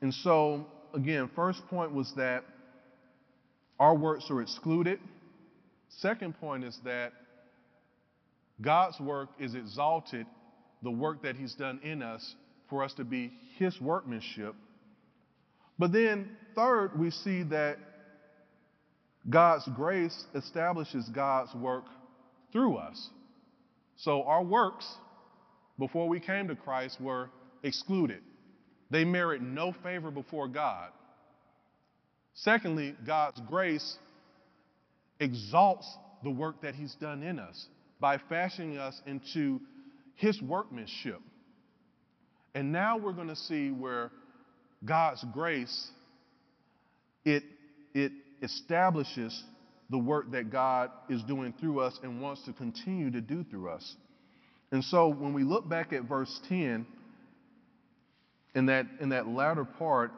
And 0.00 0.12
so, 0.12 0.66
again, 0.92 1.30
first 1.36 1.64
point 1.68 1.92
was 1.92 2.12
that 2.16 2.42
our 3.78 3.94
works 3.94 4.28
are 4.30 4.42
excluded. 4.42 4.98
Second 5.98 6.38
point 6.40 6.64
is 6.64 6.78
that 6.84 7.12
God's 8.60 8.98
work 9.00 9.30
is 9.38 9.54
exalted, 9.54 10.26
the 10.82 10.90
work 10.90 11.22
that 11.22 11.36
He's 11.36 11.54
done 11.54 11.80
in 11.82 12.02
us, 12.02 12.34
for 12.68 12.82
us 12.82 12.92
to 12.94 13.04
be 13.04 13.32
his 13.58 13.80
workmanship. 13.80 14.54
But 15.78 15.92
then, 15.92 16.30
third, 16.54 16.98
we 16.98 17.10
see 17.10 17.42
that 17.44 17.78
God's 19.28 19.68
grace 19.74 20.24
establishes 20.34 21.08
God's 21.08 21.54
work 21.54 21.84
through 22.52 22.76
us. 22.76 23.10
So 23.96 24.24
our 24.24 24.42
works 24.42 24.86
before 25.78 26.08
we 26.08 26.20
came 26.20 26.48
to 26.48 26.56
Christ 26.56 27.00
were 27.00 27.30
excluded. 27.62 28.22
They 28.90 29.04
merit 29.04 29.40
no 29.40 29.72
favor 29.82 30.10
before 30.10 30.48
God. 30.48 30.90
Secondly, 32.34 32.94
God's 33.06 33.40
grace 33.48 33.98
exalts 35.20 35.88
the 36.22 36.30
work 36.30 36.62
that 36.62 36.74
He's 36.74 36.94
done 36.96 37.22
in 37.22 37.38
us 37.38 37.66
by 38.00 38.18
fashioning 38.28 38.78
us 38.78 39.00
into 39.06 39.60
His 40.16 40.40
workmanship. 40.42 41.20
And 42.54 42.72
now 42.72 42.98
we're 42.98 43.12
going 43.12 43.28
to 43.28 43.36
see 43.36 43.70
where 43.70 44.10
God's 44.84 45.24
grace 45.32 45.90
it 47.24 47.42
it 47.94 48.12
establishes 48.42 49.42
the 49.90 49.98
work 49.98 50.32
that 50.32 50.50
God 50.50 50.90
is 51.08 51.22
doing 51.22 51.54
through 51.60 51.80
us 51.80 51.98
and 52.02 52.20
wants 52.20 52.44
to 52.44 52.52
continue 52.52 53.10
to 53.10 53.20
do 53.20 53.44
through 53.44 53.70
us. 53.70 53.96
And 54.72 54.82
so 54.84 55.08
when 55.08 55.32
we 55.32 55.44
look 55.44 55.68
back 55.68 55.92
at 55.92 56.04
verse 56.04 56.40
10 56.48 56.86
in 58.54 58.66
that 58.66 58.86
in 59.00 59.10
that 59.10 59.28
latter 59.28 59.64
part 59.64 60.12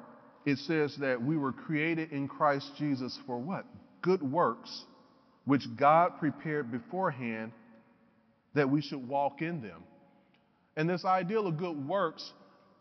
it 0.44 0.59
says 0.59 0.96
that 1.00 1.20
we 1.20 1.37
were 1.37 1.52
created 1.52 2.12
in 2.12 2.28
Christ 2.28 2.70
Jesus 2.78 3.18
for 3.26 3.38
what? 3.38 3.66
Good 4.07 4.23
works 4.23 4.85
which 5.47 5.64
God 5.77 6.19
prepared 6.19 6.71
beforehand 6.71 7.53
that 8.55 8.71
we 8.71 8.81
should 8.81 9.09
walk 9.09 9.42
in 9.42 9.61
them. 9.61 9.83
And 10.77 10.88
this 10.88 11.05
ideal 11.05 11.47
of 11.49 11.57
good 11.57 11.88
works 11.88 12.33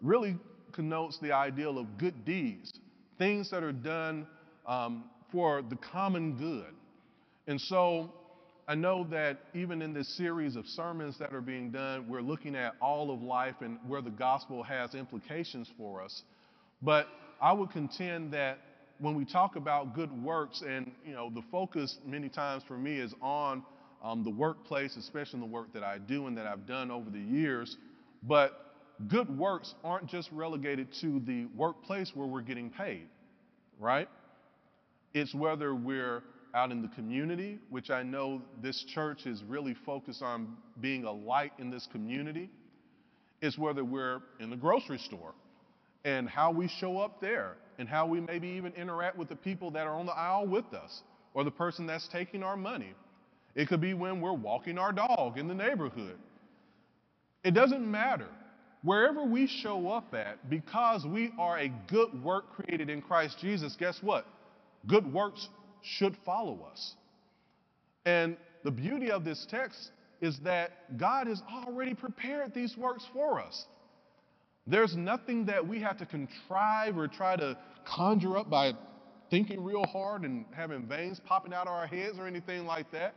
really 0.02 0.38
connotes 0.72 1.18
the 1.20 1.32
ideal 1.32 1.80
of 1.80 1.98
good 1.98 2.26
deeds, 2.26 2.72
things 3.18 3.50
that 3.50 3.64
are 3.64 3.72
done 3.72 4.28
um, 4.68 5.06
for 5.32 5.64
the 5.64 5.78
common 5.78 6.38
good. 6.38 6.74
And 7.48 7.60
so 7.60 8.12
I 8.68 8.76
know 8.76 9.08
that 9.12 9.40
even 9.56 9.82
in 9.82 9.94
this 9.94 10.16
series 10.18 10.56
of 10.56 10.66
sermons 10.68 11.18
that 11.20 11.34
are 11.34 11.42
being 11.42 11.72
done, 11.72 12.08
we're 12.08 12.22
looking 12.22 12.56
at 12.56 12.74
all 12.80 13.12
of 13.12 13.22
life 13.22 13.56
and 13.62 13.80
where 13.88 14.02
the 14.02 14.12
gospel 14.12 14.62
has 14.64 14.94
implications 14.94 15.72
for 15.76 16.04
us. 16.04 16.24
But 16.82 17.08
I 17.42 17.54
would 17.54 17.72
contend 17.72 18.34
that 18.34 18.60
when 19.00 19.16
we 19.16 19.26
talk 19.26 19.56
about 19.56 19.94
good 19.94 20.12
works, 20.24 20.64
and 20.66 20.92
you 21.06 21.14
know, 21.14 21.30
the 21.30 21.44
focus 21.52 21.98
many 22.06 22.30
times 22.30 22.64
for 22.68 22.78
me 22.78 23.00
is 23.00 23.14
on 23.22 23.64
um, 24.04 24.24
the 24.24 24.30
workplace, 24.30 24.96
especially 24.96 25.40
the 25.40 25.46
work 25.46 25.74
that 25.74 25.84
I 25.84 25.98
do 25.98 26.28
and 26.28 26.38
that 26.38 26.46
I've 26.46 26.66
done 26.66 26.92
over 26.92 27.10
the 27.10 27.20
years. 27.20 27.78
But 28.24 28.54
good 29.08 29.36
works 29.38 29.74
aren't 29.84 30.08
just 30.08 30.30
relegated 30.32 30.88
to 31.02 31.20
the 31.22 31.48
workplace 31.56 32.12
where 32.14 32.28
we're 32.28 32.42
getting 32.42 32.70
paid, 32.70 33.08
right? 33.80 34.08
It's 35.14 35.34
whether 35.34 35.76
we're 35.76 36.24
out 36.54 36.72
in 36.72 36.82
the 36.82 36.88
community, 36.90 37.60
which 37.70 37.90
I 37.90 38.04
know 38.04 38.42
this 38.62 38.86
church 38.94 39.26
is 39.26 39.44
really 39.44 39.76
focused 39.86 40.22
on 40.22 40.56
being 40.80 41.04
a 41.04 41.12
light 41.12 41.52
in 41.60 41.70
this 41.70 41.88
community. 41.92 42.50
It's 43.42 43.58
whether 43.58 43.84
we're 43.84 44.22
in 44.40 44.50
the 44.50 44.56
grocery 44.56 45.00
store 45.00 45.34
and 46.06 46.30
how 46.30 46.52
we 46.52 46.70
show 46.80 47.00
up 47.00 47.20
there 47.20 47.58
and 47.78 47.88
how 47.88 48.06
we 48.06 48.20
maybe 48.20 48.48
even 48.48 48.74
interact 48.74 49.18
with 49.18 49.30
the 49.30 49.36
people 49.36 49.72
that 49.72 49.88
are 49.88 49.96
on 49.96 50.06
the 50.06 50.14
aisle 50.14 50.48
with 50.48 50.74
us 50.74 51.02
or 51.34 51.44
the 51.44 51.52
person 51.52 51.86
that's 51.86 52.08
taking 52.08 52.44
our 52.44 52.58
money. 52.58 52.94
It 53.56 53.68
could 53.68 53.82
be 53.82 53.94
when 53.94 54.22
we're 54.22 54.34
walking 54.34 54.78
our 54.78 54.92
dog 54.92 55.38
in 55.38 55.48
the 55.48 55.54
neighborhood. 55.54 56.18
It 57.44 57.54
doesn't 57.54 57.90
matter. 57.90 58.28
Wherever 58.84 59.24
we 59.24 59.48
show 59.48 59.90
up 59.90 60.14
at, 60.14 60.50
because 60.50 61.06
we 61.06 61.32
are 61.40 61.58
a 61.58 61.72
good 61.88 62.24
work 62.24 62.52
created 62.54 62.90
in 62.90 63.02
Christ 63.02 63.38
Jesus, 63.40 63.76
guess 63.80 63.98
what? 64.02 64.26
Good 64.88 65.12
works 65.12 65.48
should 65.82 66.16
follow 66.26 66.68
us. 66.72 66.96
And 68.06 68.38
the 68.64 68.72
beauty 68.72 69.10
of 69.12 69.24
this 69.24 69.46
text 69.50 69.92
is 70.22 70.40
that 70.44 70.98
God 70.98 71.28
has 71.28 71.42
already 71.52 71.94
prepared 71.94 72.54
these 72.54 72.78
works 72.78 73.06
for 73.14 73.40
us. 73.40 73.66
There's 74.68 74.96
nothing 74.96 75.46
that 75.46 75.66
we 75.66 75.80
have 75.82 75.98
to 76.00 76.06
contrive 76.06 76.98
or 76.98 77.08
try 77.08 77.36
to 77.36 77.58
conjure 77.86 78.38
up 78.38 78.50
by 78.50 78.74
thinking 79.30 79.64
real 79.64 79.86
hard 79.86 80.24
and 80.24 80.46
having 80.52 80.88
veins 80.88 81.22
popping 81.26 81.54
out 81.54 81.68
of 81.68 81.74
our 81.74 81.88
heads 81.88 82.18
or 82.18 82.26
anything 82.28 82.66
like 82.66 82.92
that. 82.92 83.14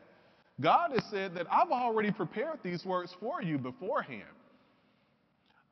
God 0.60 0.92
has 0.92 1.04
said 1.10 1.34
that 1.36 1.46
I've 1.50 1.70
already 1.70 2.10
prepared 2.10 2.58
these 2.62 2.84
works 2.84 3.14
for 3.20 3.42
you 3.42 3.58
beforehand. 3.58 4.24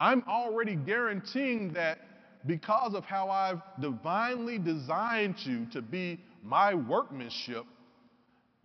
I'm 0.01 0.23
already 0.29 0.77
guaranteeing 0.77 1.73
that 1.73 1.99
because 2.47 2.95
of 2.95 3.05
how 3.05 3.29
I've 3.29 3.61
divinely 3.81 4.59
designed 4.59 5.35
you 5.45 5.67
to 5.73 5.83
be 5.83 6.21
my 6.43 6.75
workmanship, 6.75 7.65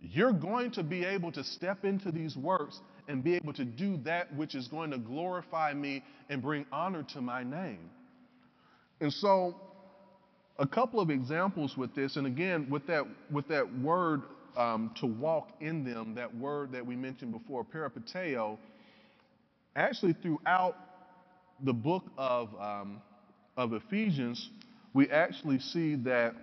you're 0.02 0.32
going 0.32 0.72
to 0.72 0.82
be 0.82 1.04
able 1.04 1.30
to 1.32 1.44
step 1.44 1.84
into 1.84 2.10
these 2.10 2.36
works 2.36 2.80
and 3.08 3.22
be 3.22 3.34
able 3.34 3.52
to 3.52 3.64
do 3.64 3.96
that 3.98 4.34
which 4.34 4.54
is 4.54 4.68
going 4.68 4.90
to 4.90 4.98
glorify 4.98 5.72
me 5.72 6.02
and 6.28 6.42
bring 6.42 6.66
honor 6.72 7.04
to 7.14 7.20
my 7.20 7.44
name. 7.44 7.90
And 9.00 9.12
so, 9.12 9.56
a 10.58 10.66
couple 10.66 11.00
of 11.00 11.10
examples 11.10 11.76
with 11.76 11.94
this, 11.94 12.16
and 12.16 12.26
again, 12.26 12.68
with 12.68 12.86
that, 12.86 13.04
with 13.30 13.48
that 13.48 13.78
word 13.78 14.22
um, 14.56 14.92
to 15.00 15.06
walk 15.06 15.48
in 15.60 15.84
them, 15.84 16.14
that 16.14 16.34
word 16.36 16.72
that 16.72 16.84
we 16.84 16.94
mentioned 16.94 17.32
before, 17.32 17.64
peripateo, 17.64 18.58
actually 19.74 20.14
throughout 20.14 20.76
the 21.64 21.72
book 21.72 22.04
of, 22.18 22.50
um, 22.60 23.00
of 23.56 23.72
Ephesians, 23.72 24.50
we 24.94 25.08
actually 25.08 25.58
see 25.58 25.94
that 25.96 26.34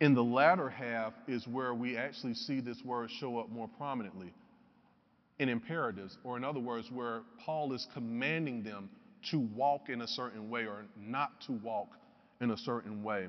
in 0.00 0.14
the 0.14 0.24
latter 0.24 0.68
half 0.68 1.14
is 1.26 1.46
where 1.46 1.74
we 1.74 1.96
actually 1.96 2.34
see 2.34 2.60
this 2.60 2.82
word 2.84 3.10
show 3.10 3.38
up 3.38 3.50
more 3.50 3.68
prominently 3.78 4.32
in 5.38 5.48
imperatives, 5.48 6.16
or 6.24 6.36
in 6.36 6.44
other 6.44 6.60
words, 6.60 6.90
where 6.90 7.22
Paul 7.44 7.72
is 7.72 7.86
commanding 7.94 8.62
them 8.62 8.88
to 9.30 9.38
walk 9.38 9.88
in 9.88 10.02
a 10.02 10.08
certain 10.08 10.50
way 10.50 10.62
or 10.62 10.84
not 10.98 11.40
to 11.46 11.52
walk 11.52 11.88
in 12.40 12.50
a 12.50 12.56
certain 12.56 13.02
way. 13.02 13.28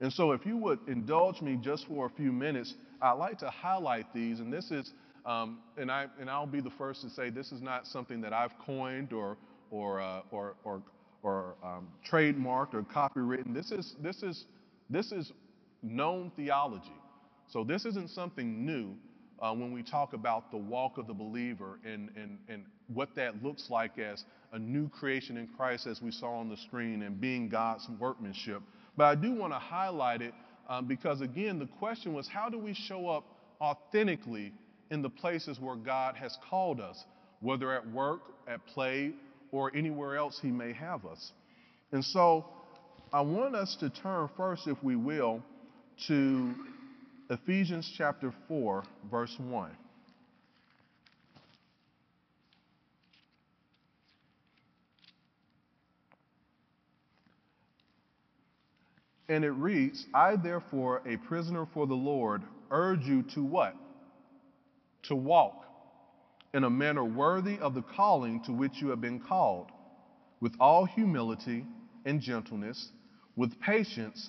And 0.00 0.12
so, 0.12 0.32
if 0.32 0.44
you 0.44 0.56
would 0.56 0.80
indulge 0.88 1.40
me 1.40 1.58
just 1.62 1.86
for 1.86 2.06
a 2.06 2.10
few 2.10 2.32
minutes, 2.32 2.74
I'd 3.00 3.12
like 3.12 3.38
to 3.38 3.50
highlight 3.50 4.12
these. 4.12 4.40
And 4.40 4.52
this 4.52 4.70
is, 4.70 4.92
um, 5.24 5.58
and 5.76 5.90
I 5.90 6.06
and 6.20 6.28
I'll 6.28 6.46
be 6.46 6.60
the 6.60 6.72
first 6.76 7.02
to 7.02 7.10
say 7.10 7.30
this 7.30 7.52
is 7.52 7.62
not 7.62 7.86
something 7.86 8.20
that 8.22 8.32
I've 8.32 8.58
coined 8.66 9.12
or 9.12 9.36
or 9.70 10.00
uh, 10.00 10.22
or 10.30 10.54
or, 10.64 10.82
or 11.22 11.54
um, 11.62 11.88
trademarked 12.10 12.74
or 12.74 12.82
copywritten. 12.82 13.54
This 13.54 13.70
is 13.70 13.94
this 14.02 14.22
is 14.22 14.44
this 14.90 15.12
is 15.12 15.32
known 15.82 16.32
theology. 16.36 16.92
So 17.48 17.64
this 17.64 17.84
isn't 17.84 18.10
something 18.10 18.64
new 18.64 18.94
uh, 19.40 19.52
when 19.52 19.72
we 19.72 19.82
talk 19.82 20.12
about 20.12 20.50
the 20.50 20.56
walk 20.56 20.98
of 20.98 21.06
the 21.06 21.14
believer 21.14 21.78
and, 21.84 22.10
and, 22.16 22.38
and 22.48 22.64
what 22.86 23.14
that 23.16 23.42
looks 23.42 23.68
like 23.68 23.98
as 23.98 24.24
a 24.52 24.58
new 24.58 24.88
creation 24.88 25.36
in 25.36 25.48
Christ, 25.48 25.86
as 25.86 26.00
we 26.00 26.12
saw 26.12 26.38
on 26.38 26.48
the 26.48 26.56
screen, 26.56 27.02
and 27.02 27.20
being 27.20 27.48
God's 27.48 27.86
workmanship. 27.98 28.62
But 28.96 29.04
I 29.04 29.14
do 29.16 29.32
want 29.32 29.52
to 29.52 29.58
highlight 29.58 30.22
it 30.22 30.32
um, 30.68 30.86
because, 30.86 31.20
again, 31.20 31.58
the 31.58 31.66
question 31.66 32.12
was 32.12 32.28
how 32.28 32.48
do 32.48 32.58
we 32.58 32.72
show 32.72 33.08
up 33.08 33.24
authentically 33.60 34.52
in 34.90 35.02
the 35.02 35.10
places 35.10 35.58
where 35.58 35.76
God 35.76 36.16
has 36.16 36.36
called 36.48 36.80
us, 36.80 37.02
whether 37.40 37.72
at 37.72 37.90
work, 37.90 38.20
at 38.46 38.64
play, 38.66 39.12
or 39.50 39.74
anywhere 39.74 40.16
else 40.16 40.38
He 40.40 40.48
may 40.48 40.72
have 40.72 41.04
us? 41.04 41.32
And 41.90 42.04
so 42.04 42.46
I 43.12 43.22
want 43.22 43.56
us 43.56 43.76
to 43.80 43.90
turn 43.90 44.28
first, 44.36 44.68
if 44.68 44.82
we 44.82 44.96
will, 44.96 45.42
to 46.06 46.54
Ephesians 47.30 47.90
chapter 47.96 48.32
4, 48.48 48.82
verse 49.10 49.34
1. 49.38 49.70
And 59.28 59.44
it 59.44 59.50
reads, 59.52 60.06
I 60.12 60.36
therefore, 60.36 61.00
a 61.06 61.16
prisoner 61.16 61.66
for 61.72 61.86
the 61.86 61.94
Lord, 61.94 62.42
urge 62.70 63.06
you 63.06 63.22
to 63.34 63.42
what? 63.42 63.74
To 65.04 65.14
walk 65.16 65.64
in 66.52 66.64
a 66.64 66.70
manner 66.70 67.04
worthy 67.04 67.58
of 67.58 67.74
the 67.74 67.82
calling 67.82 68.42
to 68.44 68.52
which 68.52 68.72
you 68.82 68.88
have 68.88 69.00
been 69.00 69.20
called, 69.20 69.70
with 70.40 70.52
all 70.60 70.84
humility 70.84 71.64
and 72.04 72.20
gentleness, 72.20 72.90
with 73.36 73.58
patience 73.60 74.28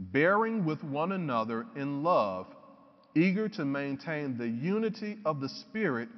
bearing 0.00 0.64
with 0.64 0.82
one 0.82 1.12
another 1.12 1.66
in 1.76 2.02
love, 2.02 2.46
eager 3.14 3.48
to 3.50 3.64
maintain 3.64 4.38
the 4.38 4.48
unity 4.48 5.18
of 5.24 5.40
the 5.40 5.48
Spirit 5.48 6.08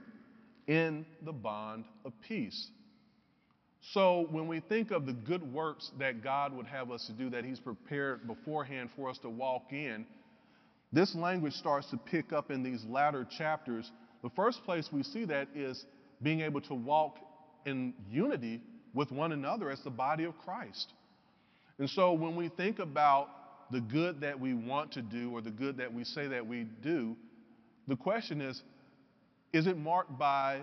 in 0.69 1.05
the 1.25 1.33
bond 1.33 1.85
of 2.05 2.13
peace. 2.27 2.69
So, 3.91 4.29
when 4.31 4.47
we 4.47 4.61
think 4.61 4.93
of 4.93 5.07
the 5.07 5.13
good 5.13 5.53
works 5.53 5.91
that 5.99 6.23
God 6.23 6.57
would 6.57 6.67
have 6.67 6.93
us 6.93 7.05
to 7.07 7.13
do, 7.13 7.31
that 7.31 7.45
He's 7.45 7.59
prepared 7.59 8.29
beforehand 8.29 8.91
for 8.95 9.11
us 9.11 9.19
to 9.19 9.29
walk 9.29 9.73
in, 9.73 10.07
this 10.93 11.17
language 11.17 11.55
starts 11.55 11.91
to 11.91 11.97
pick 11.97 12.33
up 12.33 12.53
in 12.53 12.63
these 12.63 12.85
latter 12.85 13.27
chapters. 13.37 13.91
The 14.23 14.31
first 14.31 14.63
place 14.65 14.89
we 14.93 15.03
see 15.03 15.25
that 15.25 15.49
is 15.57 15.85
being 16.23 16.43
able 16.43 16.61
to 16.63 16.75
walk 16.75 17.17
in 17.67 17.95
unity 18.09 18.63
with 18.95 19.11
one 19.11 19.33
another 19.33 19.69
as 19.69 19.81
the 19.81 19.91
body 19.91 20.25
of 20.25 20.39
Christ. 20.39 20.93
And 21.79 21.91
so, 21.91 22.13
when 22.13 22.37
we 22.37 22.49
think 22.51 22.79
about 22.79 23.29
the 23.73 23.81
good 23.81 24.21
that 24.21 24.39
we 24.39 24.55
want 24.55 24.93
to 24.93 25.03
do 25.03 25.33
or 25.33 25.41
the 25.41 25.51
good 25.51 25.79
that 25.79 25.93
we 25.93 26.05
say 26.05 26.29
that 26.29 26.47
we 26.47 26.67
do, 26.83 27.17
the 27.89 27.97
question 27.97 28.41
is 28.41 28.63
is 29.53 29.67
it 29.67 29.77
marked 29.77 30.19
by 30.19 30.61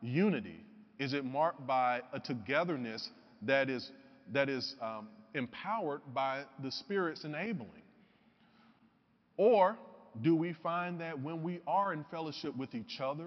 unity? 0.00 0.60
Is 0.98 1.12
it 1.12 1.24
marked 1.24 1.66
by 1.66 2.02
a 2.12 2.20
togetherness 2.20 3.10
that 3.42 3.68
is, 3.68 3.90
that 4.32 4.48
is 4.48 4.74
um, 4.80 5.08
empowered 5.34 6.00
by 6.12 6.44
the 6.62 6.70
Spirit's 6.70 7.24
enabling? 7.24 7.82
Or 9.36 9.76
do 10.22 10.34
we 10.34 10.52
find 10.52 11.00
that 11.00 11.20
when 11.20 11.42
we 11.42 11.60
are 11.66 11.92
in 11.92 12.04
fellowship 12.10 12.56
with 12.56 12.74
each 12.74 13.00
other, 13.00 13.26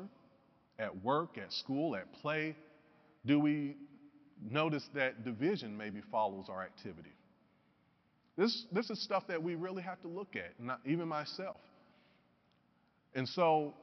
at 0.80 1.04
work, 1.04 1.38
at 1.38 1.52
school, 1.52 1.96
at 1.96 2.12
play, 2.22 2.56
do 3.26 3.40
we 3.40 3.76
notice 4.52 4.88
that 4.94 5.26
division 5.26 5.76
maybe 5.76 6.02
follows 6.12 6.46
our 6.50 6.64
activity? 6.64 7.17
This, 8.38 8.66
this 8.72 8.90
is 8.90 9.02
stuff 9.02 9.24
that 9.28 9.42
we 9.42 9.56
really 9.56 9.82
have 9.82 10.00
to 10.02 10.08
look 10.08 10.36
at, 10.36 10.60
not 10.64 10.80
even 10.86 11.08
myself. 11.08 11.58
And 13.16 13.28
so 13.28 13.74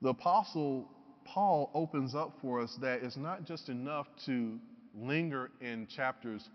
the 0.00 0.08
apostle 0.10 0.88
Paul 1.24 1.70
opens 1.74 2.14
up 2.14 2.32
for 2.40 2.60
us 2.60 2.76
that 2.80 3.02
it's 3.02 3.16
not 3.16 3.44
just 3.44 3.68
enough 3.68 4.06
to 4.26 4.58
linger 4.94 5.50
in 5.60 5.86
chapters 5.86 6.48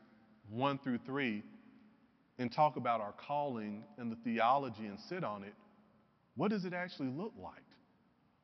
1 0.49 0.79
through 0.79 0.99
3 1.05 1.43
and 2.39 2.51
talk 2.51 2.75
about 2.75 3.01
our 3.01 3.13
calling 3.27 3.83
and 3.97 4.11
the 4.11 4.17
theology 4.23 4.85
and 4.85 4.97
sit 5.09 5.23
on 5.23 5.43
it. 5.43 5.53
What 6.35 6.51
does 6.51 6.65
it 6.65 6.73
actually 6.73 7.09
look 7.09 7.33
like? 7.41 7.53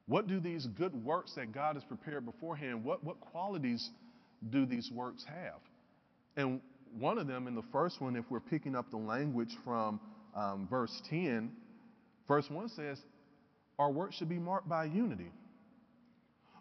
What 0.07 0.27
do 0.27 0.39
these 0.39 0.65
good 0.65 0.93
works 1.05 1.33
that 1.35 1.53
God 1.53 1.75
has 1.75 1.83
prepared 1.83 2.25
beforehand, 2.25 2.83
what, 2.83 3.03
what 3.03 3.19
qualities 3.21 3.89
do 4.49 4.65
these 4.65 4.91
works 4.91 5.23
have? 5.27 5.61
And 6.35 6.59
one 6.97 7.17
of 7.17 7.27
them, 7.27 7.47
in 7.47 7.55
the 7.55 7.63
first 7.71 8.01
one, 8.01 8.15
if 8.15 8.25
we're 8.29 8.39
picking 8.39 8.75
up 8.75 8.89
the 8.91 8.97
language 8.97 9.55
from 9.63 9.99
um, 10.35 10.67
verse 10.69 11.01
10, 11.09 11.51
verse 12.27 12.49
1 12.49 12.69
says, 12.69 12.99
Our 13.79 13.91
work 13.91 14.13
should 14.13 14.29
be 14.29 14.39
marked 14.39 14.69
by 14.69 14.85
unity. 14.85 15.31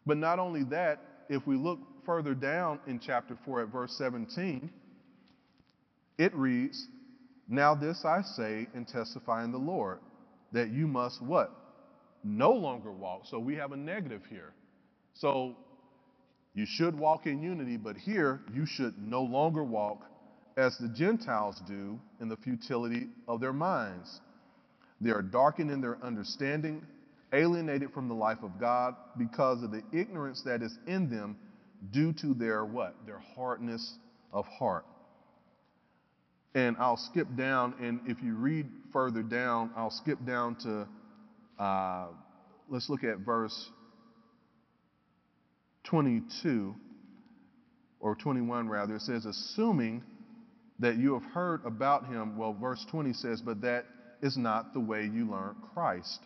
But 0.07 0.16
not 0.16 0.38
only 0.38 0.64
that, 0.64 1.01
if 1.29 1.47
we 1.47 1.57
look 1.57 1.79
further 2.05 2.35
down 2.35 2.81
in 2.87 2.99
chapter 2.99 3.38
4 3.45 3.62
at 3.62 3.68
verse 3.68 3.95
17, 3.97 4.71
it 6.18 6.35
reads, 6.35 6.87
Now 7.49 7.75
this 7.75 8.05
I 8.05 8.23
say 8.23 8.66
and 8.75 8.87
testify 8.87 9.45
in 9.45 9.53
the 9.53 9.59
Lord, 9.59 9.99
that 10.53 10.71
you 10.71 10.87
must 10.87 11.23
what? 11.23 11.51
No 12.25 12.53
longer 12.53 12.92
walk. 12.92 13.23
So 13.27 13.38
we 13.38 13.57
have 13.57 13.73
a 13.73 13.77
negative 13.77 14.23
here. 14.29 14.53
So 15.14 15.57
you 16.55 16.66
should 16.66 16.99
walk 16.99 17.27
in 17.27 17.42
unity, 17.42 17.77
but 17.77 17.97
here 17.97 18.40
you 18.53 18.66
should 18.66 18.95
no 18.99 19.23
longer 19.23 19.64
walk 19.64 20.05
as 20.56 20.76
the 20.78 20.88
Gentiles 20.88 21.60
do 21.66 21.98
in 22.20 22.28
the 22.28 22.36
futility 22.36 23.08
of 23.26 23.40
their 23.40 23.52
minds. 23.52 24.20
They 25.00 25.10
are 25.10 25.22
darkened 25.22 25.70
in 25.70 25.80
their 25.80 25.98
understanding, 26.02 26.86
alienated 27.32 27.92
from 27.92 28.08
the 28.08 28.14
life 28.14 28.42
of 28.42 28.60
God 28.60 28.94
because 29.18 29.62
of 29.62 29.70
the 29.70 29.82
ignorance 29.92 30.42
that 30.42 30.62
is 30.62 30.76
in 30.86 31.10
them 31.10 31.36
due 31.90 32.12
to 32.14 32.34
their 32.34 32.64
what? 32.64 32.94
Their 33.06 33.22
hardness 33.34 33.94
of 34.32 34.46
heart. 34.46 34.84
And 36.54 36.76
I'll 36.78 36.98
skip 36.98 37.28
down, 37.34 37.74
and 37.80 38.00
if 38.06 38.22
you 38.22 38.34
read 38.34 38.66
further 38.92 39.22
down, 39.22 39.70
I'll 39.74 39.90
skip 39.90 40.24
down 40.24 40.56
to, 40.56 40.86
uh, 41.58 42.06
let's 42.68 42.90
look 42.90 43.04
at 43.04 43.18
verse 43.18 43.70
22 45.84 46.74
or 48.00 48.14
21 48.14 48.68
rather. 48.68 48.96
It 48.96 49.02
says, 49.02 49.24
assuming 49.24 50.02
that 50.78 50.96
you 50.96 51.14
have 51.14 51.24
heard 51.32 51.64
about 51.64 52.06
him. 52.06 52.37
Well, 52.37 52.54
verse 52.54 52.85
20 52.90 53.12
says, 53.12 53.40
but 53.40 53.61
that 53.62 53.87
is 54.22 54.37
not 54.37 54.72
the 54.72 54.80
way 54.80 55.02
you 55.04 55.30
learned 55.30 55.56
Christ. 55.74 56.20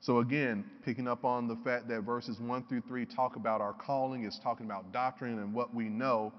So 0.00 0.18
again, 0.18 0.64
picking 0.84 1.06
up 1.06 1.24
on 1.24 1.46
the 1.46 1.56
fact 1.64 1.88
that 1.88 2.00
verses 2.02 2.38
1 2.40 2.64
through 2.64 2.82
3 2.88 3.06
talk 3.06 3.36
about 3.36 3.60
our 3.60 3.72
calling, 3.72 4.24
it's 4.24 4.38
talking 4.40 4.66
about 4.66 4.92
doctrine 4.92 5.38
and 5.38 5.54
what 5.54 5.74
we 5.74 5.84
know. 5.84 6.32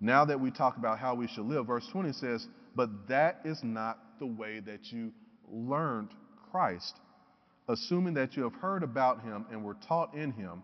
Now 0.00 0.26
that 0.26 0.38
we 0.38 0.50
talk 0.50 0.76
about 0.76 0.98
how 0.98 1.14
we 1.14 1.26
should 1.26 1.46
live, 1.46 1.66
verse 1.68 1.86
20 1.90 2.12
says, 2.12 2.46
but 2.74 2.90
that 3.08 3.40
is 3.44 3.60
not 3.62 3.98
the 4.18 4.26
way 4.26 4.60
that 4.60 4.92
you 4.92 5.12
learned 5.50 6.10
Christ, 6.50 6.98
assuming 7.68 8.14
that 8.14 8.36
you 8.36 8.42
have 8.42 8.54
heard 8.54 8.82
about 8.82 9.22
him 9.22 9.46
and 9.50 9.64
were 9.64 9.76
taught 9.88 10.14
in 10.14 10.32
him, 10.32 10.62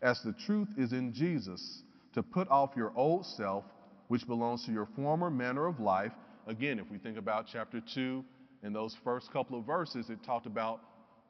as 0.00 0.20
the 0.22 0.34
truth 0.46 0.68
is 0.78 0.92
in 0.92 1.12
Jesus, 1.12 1.82
to 2.14 2.22
put 2.22 2.48
off 2.48 2.70
your 2.74 2.92
old 2.96 3.26
self 3.26 3.64
which 4.10 4.26
belongs 4.26 4.64
to 4.64 4.72
your 4.72 4.88
former 4.96 5.30
manner 5.30 5.68
of 5.68 5.78
life. 5.78 6.10
Again, 6.48 6.80
if 6.80 6.90
we 6.90 6.98
think 6.98 7.16
about 7.16 7.46
chapter 7.46 7.80
2, 7.94 8.24
in 8.64 8.72
those 8.72 8.96
first 9.04 9.32
couple 9.32 9.56
of 9.56 9.64
verses, 9.64 10.10
it 10.10 10.18
talked 10.24 10.46
about 10.46 10.80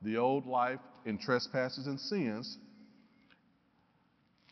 the 0.00 0.16
old 0.16 0.46
life 0.46 0.80
in 1.04 1.18
trespasses 1.18 1.86
and 1.86 2.00
sins. 2.00 2.56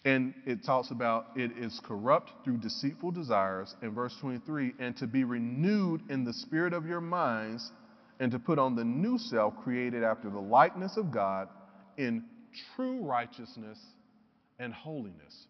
And 0.05 0.35
it 0.45 0.62
talks 0.62 0.91
about 0.91 1.29
it 1.37 1.53
is 1.57 1.81
corrupt 1.83 2.31
through 2.45 2.59
deceitful 2.59 3.12
desires. 3.12 3.75
In 3.81 3.95
verse 3.95 4.14
23, 4.21 4.75
and 4.79 4.95
to 4.99 5.07
be 5.07 5.25
renewed 5.25 6.03
in 6.11 6.27
the 6.27 6.35
spirit 6.35 6.75
of 6.75 6.85
your 6.85 7.01
minds, 7.01 7.73
and 8.21 8.31
to 8.33 8.38
put 8.38 8.59
on 8.59 8.77
the 8.77 8.85
new 8.85 9.17
self 9.17 9.55
created 9.64 10.05
after 10.05 10.29
the 10.29 10.38
likeness 10.38 10.99
of 10.99 11.11
God 11.11 11.49
in 11.97 12.25
true 12.77 13.01
righteousness 13.01 13.79
and 14.59 14.75
holiness. 14.75 15.47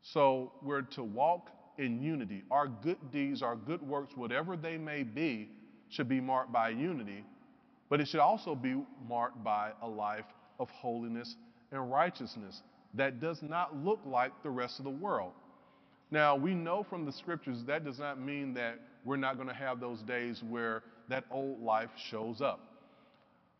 So 0.00 0.52
we're 0.62 0.80
to 0.92 1.04
walk 1.04 1.50
in 1.78 2.02
unity. 2.02 2.42
Our 2.50 2.68
good 2.68 2.98
deeds, 3.12 3.42
our 3.42 3.56
good 3.56 3.82
works, 3.82 4.12
whatever 4.16 4.56
they 4.56 4.76
may 4.76 5.02
be, 5.02 5.48
should 5.88 6.08
be 6.08 6.20
marked 6.20 6.52
by 6.52 6.70
unity, 6.70 7.24
but 7.88 8.00
it 8.00 8.08
should 8.08 8.20
also 8.20 8.54
be 8.54 8.82
marked 9.08 9.42
by 9.42 9.72
a 9.82 9.88
life 9.88 10.24
of 10.58 10.70
holiness 10.70 11.36
and 11.72 11.90
righteousness 11.90 12.62
that 12.94 13.20
does 13.20 13.42
not 13.42 13.76
look 13.76 14.00
like 14.04 14.32
the 14.42 14.50
rest 14.50 14.78
of 14.78 14.84
the 14.84 14.90
world. 14.90 15.32
Now, 16.10 16.36
we 16.36 16.54
know 16.54 16.84
from 16.88 17.04
the 17.04 17.12
scriptures 17.12 17.58
that 17.66 17.84
does 17.84 17.98
not 17.98 18.20
mean 18.20 18.54
that 18.54 18.80
we're 19.04 19.16
not 19.16 19.36
going 19.36 19.48
to 19.48 19.54
have 19.54 19.80
those 19.80 20.02
days 20.02 20.42
where 20.48 20.82
that 21.08 21.24
old 21.30 21.60
life 21.62 21.90
shows 22.10 22.40
up. 22.40 22.60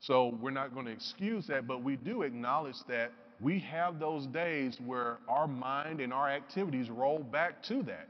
So 0.01 0.37
we're 0.41 0.51
not 0.51 0.75
going 0.75 0.87
to 0.87 0.93
excuse 0.93 1.47
that, 1.47 1.67
but 1.67 1.83
we 1.83 1.97
do 1.97 2.23
acknowledge 2.23 2.77
that 2.89 3.13
we 3.41 3.61
have 3.61 3.99
those 3.99 4.27
days 4.27 4.77
where 4.85 5.19
our 5.29 5.49
mind 5.49 6.01
and 6.01 6.13
our 6.13 6.29
activities 6.29 6.91
roll 6.91 7.21
back 7.21 7.63
to 7.65 7.83
that. 7.85 8.09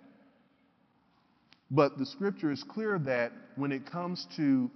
But 1.71 1.99
the 1.99 2.07
scripture 2.07 2.51
is 2.51 2.65
clear 2.65 2.99
that 3.01 3.33
when 3.55 3.71
it 3.71 3.87
comes 3.91 4.27
to 4.37 4.71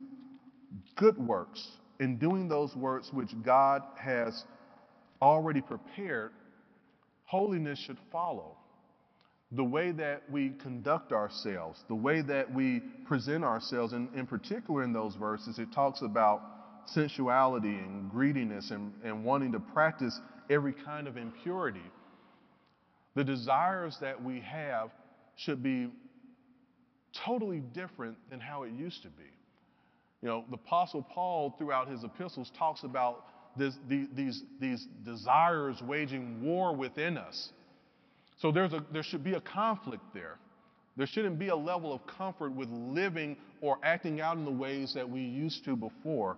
good 0.96 1.18
works 1.18 1.66
and 1.98 2.20
doing 2.20 2.48
those 2.48 2.74
works 2.76 3.10
which 3.12 3.30
God 3.44 3.82
has 3.98 4.44
already 5.20 5.60
prepared, 5.60 6.30
holiness 7.24 7.78
should 7.78 7.98
follow. 8.12 8.56
The 9.52 9.64
way 9.64 9.90
that 9.92 10.22
we 10.30 10.50
conduct 10.62 11.12
ourselves, 11.12 11.80
the 11.88 11.94
way 11.94 12.22
that 12.22 12.52
we 12.52 12.80
present 13.06 13.44
ourselves, 13.44 13.92
and 13.92 14.12
in 14.14 14.26
particular 14.26 14.84
in 14.84 14.92
those 14.92 15.14
verses, 15.16 15.58
it 15.58 15.72
talks 15.72 16.02
about 16.02 16.42
sensuality 16.86 17.68
and 17.68 18.10
greediness 18.10 18.70
and, 18.70 18.92
and 19.04 19.24
wanting 19.24 19.52
to 19.52 19.60
practice 19.60 20.18
every 20.50 20.72
kind 20.72 21.06
of 21.06 21.16
impurity. 21.16 21.84
The 23.14 23.24
desires 23.24 23.96
that 24.00 24.22
we 24.22 24.40
have 24.40 24.90
should 25.36 25.62
be 25.62 25.90
totally 27.24 27.60
different 27.60 28.16
than 28.30 28.40
how 28.40 28.64
it 28.64 28.72
used 28.72 29.02
to 29.02 29.08
be. 29.08 29.24
You 30.22 30.28
know, 30.28 30.44
the 30.48 30.56
Apostle 30.56 31.02
Paul, 31.02 31.54
throughout 31.58 31.88
his 31.88 32.02
epistles, 32.02 32.50
talks 32.58 32.82
about 32.82 33.26
this, 33.56 33.74
the, 33.88 34.08
these, 34.14 34.42
these 34.60 34.86
desires 35.04 35.80
waging 35.82 36.42
war 36.42 36.74
within 36.74 37.16
us. 37.18 37.50
So 38.38 38.50
there's 38.50 38.72
a, 38.72 38.84
there 38.92 39.02
should 39.02 39.22
be 39.22 39.34
a 39.34 39.40
conflict 39.40 40.02
there. 40.12 40.38
There 40.96 41.06
shouldn't 41.06 41.38
be 41.38 41.48
a 41.48 41.56
level 41.56 41.92
of 41.92 42.06
comfort 42.06 42.52
with 42.52 42.68
living 42.70 43.36
or 43.60 43.78
acting 43.82 44.20
out 44.20 44.36
in 44.36 44.44
the 44.44 44.50
ways 44.50 44.92
that 44.94 45.08
we 45.08 45.20
used 45.20 45.64
to 45.64 45.76
before. 45.76 46.36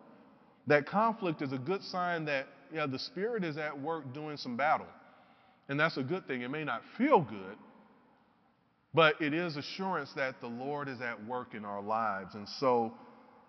That 0.67 0.87
conflict 0.87 1.43
is 1.43 1.53
a 1.53 1.59
good 1.59 1.83
sign 1.83 2.25
that 2.27 2.49
yeah, 2.73 2.87
the 2.87 2.99
Spirit 2.99 3.45
is 3.45 3.57
at 3.57 3.81
work 3.81 4.13
doing 4.15 4.37
some 4.37 4.57
battle. 4.57 4.87
And 5.69 5.79
that's 5.79 5.97
a 5.97 6.03
good 6.03 6.27
thing. 6.27 6.43
It 6.43 6.51
may 6.51 6.65
not 6.65 6.83
feel 6.97 7.21
good, 7.21 7.57
but 8.95 9.21
it 9.21 9.35
is 9.35 9.57
assurance 9.57 10.13
that 10.17 10.41
the 10.41 10.47
Lord 10.47 10.89
is 10.89 11.01
at 11.01 11.27
work 11.27 11.55
in 11.55 11.65
our 11.65 11.83
lives. 11.83 12.35
And 12.35 12.49
so, 12.61 12.93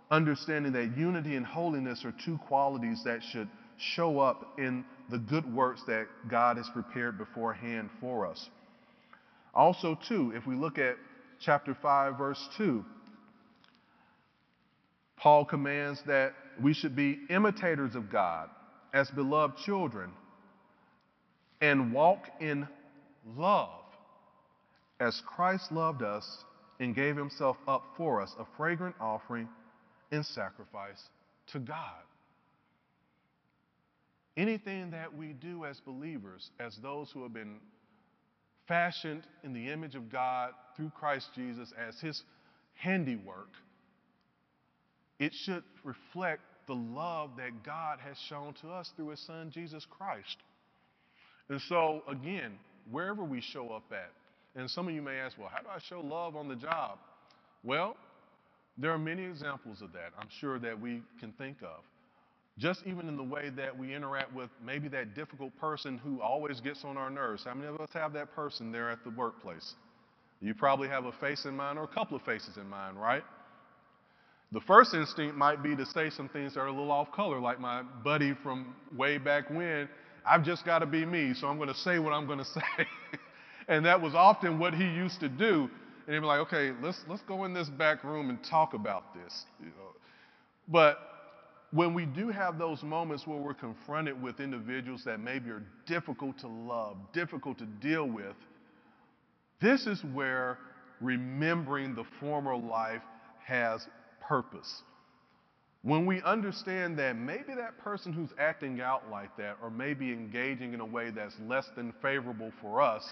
understanding 0.09 0.71
that 0.73 0.97
unity 0.97 1.35
and 1.35 1.45
holiness 1.45 2.03
are 2.05 2.13
two 2.25 2.39
qualities 2.47 3.01
that 3.05 3.21
should 3.31 3.47
show 3.77 4.19
up 4.19 4.57
in 4.57 4.83
the 5.11 5.19
good 5.19 5.53
works 5.53 5.81
that 5.87 6.07
God 6.29 6.57
has 6.57 6.67
prepared 6.73 7.17
beforehand 7.17 7.89
for 8.01 8.25
us. 8.25 8.49
Also, 9.53 9.97
too, 10.07 10.33
if 10.35 10.45
we 10.47 10.55
look 10.55 10.77
at 10.77 10.95
chapter 11.39 11.77
5, 11.79 12.17
verse 12.17 12.49
2, 12.57 12.83
Paul 15.17 15.45
commands 15.45 16.01
that 16.07 16.33
we 16.61 16.73
should 16.73 16.95
be 16.95 17.19
imitators 17.29 17.95
of 17.95 18.11
God 18.11 18.49
as 18.97 19.11
beloved 19.11 19.55
children 19.57 20.09
and 21.61 21.93
walk 21.93 22.27
in 22.39 22.67
love 23.37 23.69
as 24.99 25.21
Christ 25.27 25.71
loved 25.71 26.01
us 26.01 26.25
and 26.79 26.95
gave 26.95 27.15
himself 27.15 27.57
up 27.67 27.83
for 27.95 28.21
us, 28.21 28.33
a 28.39 28.45
fragrant 28.57 28.95
offering 28.99 29.47
and 30.11 30.25
sacrifice 30.25 30.99
to 31.51 31.59
God. 31.59 32.01
Anything 34.35 34.89
that 34.91 35.15
we 35.15 35.33
do 35.33 35.65
as 35.65 35.79
believers, 35.79 36.49
as 36.59 36.75
those 36.81 37.11
who 37.11 37.21
have 37.21 37.33
been 37.33 37.57
fashioned 38.67 39.27
in 39.43 39.53
the 39.53 39.69
image 39.69 39.93
of 39.93 40.11
God 40.11 40.53
through 40.75 40.91
Christ 40.99 41.29
Jesus 41.35 41.71
as 41.87 41.99
his 41.99 42.23
handiwork, 42.73 43.49
it 45.19 45.33
should 45.35 45.63
reflect 45.83 46.41
the 46.67 46.75
love 46.75 47.31
that 47.37 47.63
God 47.63 47.99
has 47.99 48.17
shown 48.27 48.53
to 48.61 48.69
us 48.69 48.91
through 48.95 49.09
his 49.09 49.19
son 49.21 49.51
Jesus 49.51 49.85
Christ. 49.89 50.37
And 51.49 51.61
so, 51.69 52.03
again, 52.07 52.53
wherever 52.91 53.23
we 53.23 53.41
show 53.41 53.69
up 53.69 53.85
at, 53.91 54.11
and 54.59 54.69
some 54.69 54.87
of 54.87 54.93
you 54.93 55.01
may 55.01 55.17
ask, 55.17 55.37
well, 55.37 55.49
how 55.53 55.61
do 55.61 55.67
I 55.69 55.79
show 55.87 56.01
love 56.01 56.35
on 56.35 56.47
the 56.47 56.55
job? 56.55 56.97
Well, 57.63 57.95
there 58.77 58.91
are 58.91 58.97
many 58.97 59.23
examples 59.23 59.81
of 59.81 59.93
that 59.93 60.11
I'm 60.19 60.27
sure 60.39 60.59
that 60.59 60.79
we 60.79 61.01
can 61.19 61.31
think 61.33 61.57
of. 61.61 61.83
Just 62.57 62.81
even 62.87 63.07
in 63.07 63.17
the 63.17 63.23
way 63.23 63.49
that 63.55 63.77
we 63.77 63.93
interact 63.93 64.33
with 64.33 64.49
maybe 64.65 64.87
that 64.89 65.13
difficult 65.13 65.55
person 65.59 65.99
who 65.99 66.21
always 66.21 66.59
gets 66.59 66.83
on 66.83 66.97
our 66.97 67.09
nerves. 67.09 67.43
How 67.45 67.53
many 67.53 67.67
of 67.67 67.79
us 67.79 67.89
have 67.93 68.13
that 68.13 68.33
person 68.33 68.71
there 68.71 68.89
at 68.89 69.03
the 69.03 69.11
workplace? 69.11 69.75
You 70.41 70.53
probably 70.55 70.87
have 70.87 71.05
a 71.05 71.11
face 71.13 71.45
in 71.45 71.55
mind 71.55 71.77
or 71.77 71.83
a 71.83 71.87
couple 71.87 72.17
of 72.17 72.23
faces 72.23 72.57
in 72.57 72.67
mind, 72.67 72.99
right? 72.99 73.23
The 74.51 74.61
first 74.61 74.93
instinct 74.93 75.35
might 75.35 75.61
be 75.61 75.75
to 75.75 75.85
say 75.85 76.09
some 76.09 76.29
things 76.29 76.53
that 76.53 76.61
are 76.61 76.67
a 76.67 76.71
little 76.71 76.91
off 76.91 77.11
color, 77.11 77.39
like 77.39 77.59
my 77.59 77.83
buddy 78.03 78.33
from 78.43 78.75
way 78.95 79.17
back 79.17 79.49
when. 79.49 79.89
I've 80.25 80.43
just 80.43 80.65
got 80.65 80.79
to 80.79 80.85
be 80.85 81.05
me, 81.05 81.33
so 81.33 81.47
I'm 81.47 81.57
going 81.57 81.69
to 81.69 81.75
say 81.75 81.99
what 81.99 82.13
I'm 82.13 82.27
going 82.27 82.39
to 82.45 82.45
say. 82.45 82.61
and 83.67 83.85
that 83.85 84.01
was 84.01 84.15
often 84.15 84.57
what 84.59 84.73
he 84.73 84.85
used 84.85 85.19
to 85.19 85.29
do. 85.29 85.69
And 86.05 86.13
he'd 86.13 86.21
be 86.21 86.25
like, 86.25 86.39
okay, 86.39 86.71
let's, 86.81 86.99
let's 87.09 87.21
go 87.23 87.43
in 87.43 87.53
this 87.53 87.69
back 87.69 88.03
room 88.05 88.29
and 88.29 88.41
talk 88.43 88.73
about 88.73 89.13
this. 89.13 89.45
You 89.59 89.67
know? 89.67 89.91
But 90.69 90.99
when 91.71 91.93
we 91.93 92.05
do 92.05 92.29
have 92.29 92.57
those 92.57 92.81
moments 92.83 93.27
where 93.27 93.37
we're 93.37 93.53
confronted 93.53 94.21
with 94.21 94.39
individuals 94.39 95.03
that 95.03 95.19
maybe 95.19 95.49
are 95.49 95.63
difficult 95.85 96.39
to 96.39 96.47
love, 96.47 96.97
difficult 97.13 97.57
to 97.59 97.65
deal 97.65 98.05
with, 98.05 98.35
this 99.61 99.85
is 99.85 100.01
where 100.13 100.57
remembering 101.01 101.93
the 101.93 102.05
former 102.21 102.55
life 102.55 103.01
has 103.45 103.85
purpose. 104.27 104.83
when 105.83 106.05
we 106.05 106.21
understand 106.23 106.99
that 106.99 107.15
maybe 107.15 107.53
that 107.55 107.77
person 107.77 108.11
who's 108.11 108.31
acting 108.39 108.81
out 108.81 109.03
like 109.09 109.35
that 109.37 109.55
or 109.61 109.69
maybe 109.69 110.11
engaging 110.11 110.73
in 110.73 110.81
a 110.81 110.85
way 110.85 111.11
that's 111.11 111.35
less 111.47 111.69
than 111.75 111.93
favorable 112.01 112.51
for 112.61 112.81
us, 112.81 113.03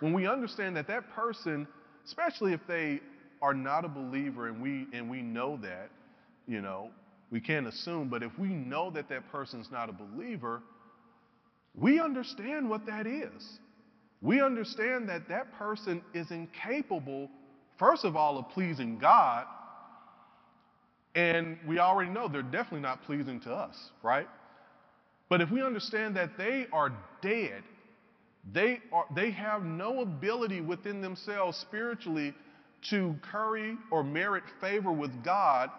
when 0.00 0.12
we 0.12 0.26
understand 0.26 0.76
that 0.76 0.88
that 0.88 1.08
person, 1.12 1.68
especially 2.04 2.52
if 2.52 2.60
they 2.66 3.00
are 3.42 3.54
not 3.54 3.84
a 3.84 3.88
believer 3.88 4.48
and 4.48 4.60
we 4.60 4.86
and 4.92 5.08
we 5.08 5.22
know 5.22 5.56
that, 5.62 5.90
you 6.48 6.60
know, 6.60 6.90
we 7.30 7.40
can't 7.40 7.66
assume, 7.66 8.08
but 8.08 8.22
if 8.22 8.36
we 8.38 8.48
know 8.48 8.90
that 8.90 9.08
that 9.08 9.30
person's 9.30 9.68
not 9.70 9.88
a 9.88 9.92
believer, 9.92 10.62
we 11.74 12.00
understand 12.00 12.68
what 12.68 12.86
that 12.86 13.06
is. 13.06 13.60
We 14.22 14.40
understand 14.40 15.08
that 15.10 15.28
that 15.28 15.52
person 15.58 16.02
is 16.14 16.30
incapable, 16.30 17.28
first 17.78 18.04
of 18.04 18.16
all, 18.16 18.38
of 18.38 18.48
pleasing 18.48 18.98
God, 18.98 19.44
and 21.16 21.56
we 21.66 21.78
already 21.78 22.10
know 22.10 22.28
they're 22.28 22.42
definitely 22.42 22.80
not 22.80 23.02
pleasing 23.04 23.40
to 23.40 23.52
us, 23.52 23.74
right? 24.02 24.28
But 25.30 25.40
if 25.40 25.50
we 25.50 25.62
understand 25.62 26.14
that 26.16 26.36
they 26.36 26.66
are 26.72 26.92
dead, 27.22 27.62
they, 28.52 28.80
are, 28.92 29.06
they 29.14 29.30
have 29.30 29.64
no 29.64 30.02
ability 30.02 30.60
within 30.60 31.00
themselves 31.00 31.56
spiritually 31.56 32.34
to 32.90 33.16
curry 33.32 33.76
or 33.90 34.04
merit 34.04 34.44
favor 34.60 34.92
with 34.92 35.24
God, 35.24 35.70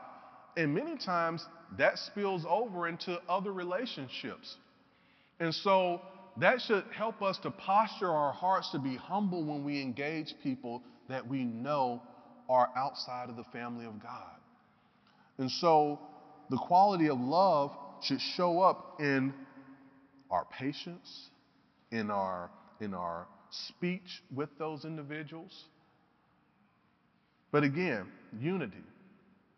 and 0.58 0.74
many 0.74 0.98
times 0.98 1.46
that 1.78 2.00
spills 2.00 2.44
over 2.50 2.88
into 2.88 3.22
other 3.30 3.54
relationships. 3.54 4.58
And 5.40 5.54
so 5.54 6.02
that 6.38 6.62
should 6.62 6.84
help 6.92 7.22
us 7.22 7.38
to 7.44 7.52
posture 7.52 8.10
our 8.10 8.34
hearts 8.34 8.72
to 8.72 8.80
be 8.80 8.96
humble 8.96 9.46
when 9.46 9.64
we 9.64 9.82
engage 9.82 10.34
people 10.44 10.82
that 11.10 11.28
we 11.28 11.44
know 11.44 12.02
are 12.50 12.70
outside 12.76 13.30
of 13.30 13.36
the 13.36 13.44
family 13.46 13.86
of 13.86 14.02
God. 14.02 14.37
And 15.38 15.52
so 15.52 16.00
the 16.50 16.58
quality 16.58 17.10
of 17.10 17.20
love 17.20 17.72
should 18.02 18.22
show 18.22 18.62
up 18.62 18.98
in 19.00 19.34
our 20.30 20.46
patience, 20.46 21.30
in 21.92 22.12
our, 22.12 22.50
in 22.80 22.94
our 22.94 23.28
speech 23.50 24.24
with 24.34 24.50
those 24.58 24.86
individuals. 24.86 25.66
But 27.52 27.64
again, 27.64 28.08
unity, 28.40 28.84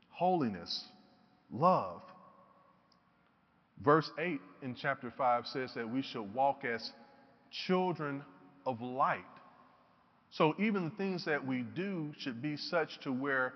holiness, 0.09 0.85
love. 1.51 2.01
Verse 3.83 4.09
8 4.19 4.39
in 4.61 4.75
chapter 4.75 5.11
5 5.17 5.47
says 5.47 5.71
that 5.75 5.89
we 5.89 6.01
should 6.01 6.33
walk 6.33 6.65
as 6.65 6.91
children 7.65 8.23
of 8.65 8.81
light. 8.81 9.23
So 10.31 10.53
even 10.59 10.85
the 10.85 10.95
things 10.95 11.25
that 11.25 11.45
we 11.45 11.61
do 11.61 12.13
should 12.19 12.41
be 12.41 12.57
such 12.57 12.99
to 13.01 13.11
where 13.11 13.53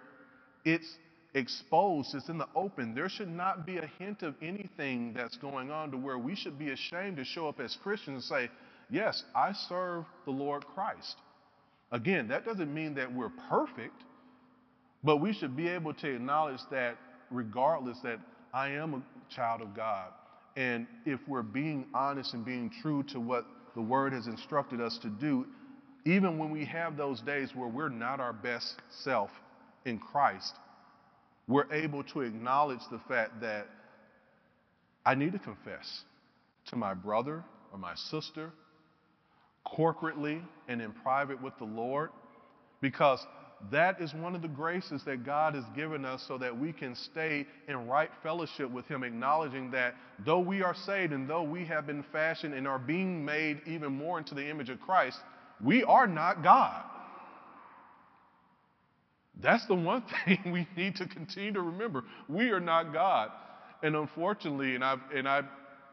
it's 0.66 0.88
exposed, 1.34 2.14
it's 2.14 2.30
in 2.30 2.38
the 2.38 2.48
open. 2.56 2.94
There 2.94 3.10
should 3.10 3.30
not 3.30 3.66
be 3.66 3.78
a 3.78 3.90
hint 4.00 4.22
of 4.22 4.36
anything 4.42 5.14
that's 5.14 5.38
going 5.38 5.72
on 5.72 5.92
to 5.92 5.98
where 5.98 6.18
we 6.18 6.36
should 6.36 6.60
be 6.60 6.72
ashamed 6.72 7.18
to 7.18 7.26
show 7.26 7.48
up 7.48 7.60
as 7.60 7.78
Christians 7.82 8.30
and 8.30 8.48
say, 8.48 8.52
Yes, 8.90 9.24
I 9.36 9.54
serve 9.54 10.06
the 10.26 10.32
Lord 10.32 10.66
Christ. 10.68 11.16
Again, 11.92 12.28
that 12.28 12.46
doesn't 12.46 12.72
mean 12.72 12.96
that 12.96 13.12
we're 13.14 13.32
perfect, 13.50 14.04
but 15.04 15.18
we 15.18 15.34
should 15.34 15.56
be 15.56 15.68
able 15.68 15.94
to 15.96 16.16
acknowledge 16.16 16.60
that 16.70 16.98
regardless 17.32 17.98
that 18.04 18.20
I 18.54 18.70
am 18.70 18.94
a 18.94 19.34
child 19.34 19.62
of 19.62 19.76
God. 19.76 20.10
And 20.56 20.86
if 21.06 21.20
we're 21.28 21.42
being 21.42 21.86
honest 21.94 22.34
and 22.34 22.46
being 22.46 22.72
true 22.82 23.04
to 23.04 23.20
what 23.20 23.46
the 23.76 23.82
word 23.82 24.14
has 24.14 24.28
instructed 24.28 24.80
us 24.80 25.00
to 25.00 25.10
do, 25.10 25.48
even 26.06 26.38
when 26.38 26.52
we 26.52 26.66
have 26.66 26.98
those 26.98 27.22
days 27.22 27.50
where 27.56 27.68
we're 27.68 27.90
not 27.90 28.20
our 28.20 28.34
best 28.34 28.76
self 29.04 29.32
in 29.86 29.98
Christ, 29.98 30.54
we're 31.48 31.72
able 31.72 32.04
to 32.04 32.22
acknowledge 32.22 32.82
the 32.92 33.00
fact 33.08 33.42
that 33.42 33.68
I 35.06 35.16
need 35.16 35.34
to 35.34 35.40
confess 35.40 36.04
to 36.68 36.76
my 36.76 36.94
brother 36.94 37.44
or 37.72 37.78
my 37.78 37.96
sister, 37.96 38.52
corporately 39.68 40.42
and 40.68 40.82
in 40.82 40.92
private 40.92 41.42
with 41.42 41.58
the 41.58 41.66
Lord, 41.66 42.10
because 42.82 43.26
that 43.72 44.02
is 44.02 44.14
one 44.14 44.36
of 44.36 44.42
the 44.42 44.48
graces 44.48 45.04
that 45.06 45.26
God 45.26 45.56
has 45.56 45.64
given 45.76 46.06
us 46.06 46.24
so 46.28 46.38
that 46.38 46.58
we 46.58 46.74
can 46.74 46.96
stay 46.96 47.46
in 47.68 47.88
right 47.88 48.10
fellowship 48.22 48.70
with 48.70 48.86
Him, 48.88 49.04
acknowledging 49.04 49.72
that 49.72 49.96
though 50.26 50.40
we 50.40 50.62
are 50.62 50.76
saved 50.76 51.14
and 51.14 51.30
though 51.30 51.44
we 51.44 51.66
have 51.66 51.88
been 51.88 52.04
fashioned 52.12 52.54
and 52.54 52.68
are 52.68 52.80
being 52.80 53.24
made 53.24 53.62
even 53.66 53.94
more 53.94 54.18
into 54.18 54.36
the 54.36 54.48
image 54.50 54.70
of 54.70 54.82
Christ, 54.82 55.18
we 55.62 55.84
are 55.84 56.08
not 56.08 56.44
God. 56.44 56.84
That's 59.42 59.66
the 59.66 59.76
one 59.76 60.04
thing 60.26 60.52
we 60.52 60.68
need 60.76 60.96
to 60.98 61.08
continue 61.08 61.54
to 61.54 61.62
remember. 61.62 62.04
We 62.28 62.50
are 62.50 62.60
not 62.60 62.94
God. 62.94 63.32
And 63.82 63.96
unfortunately, 63.96 64.76
and 64.76 64.84
I 64.84 64.96
and 65.14 65.28
I 65.28 65.42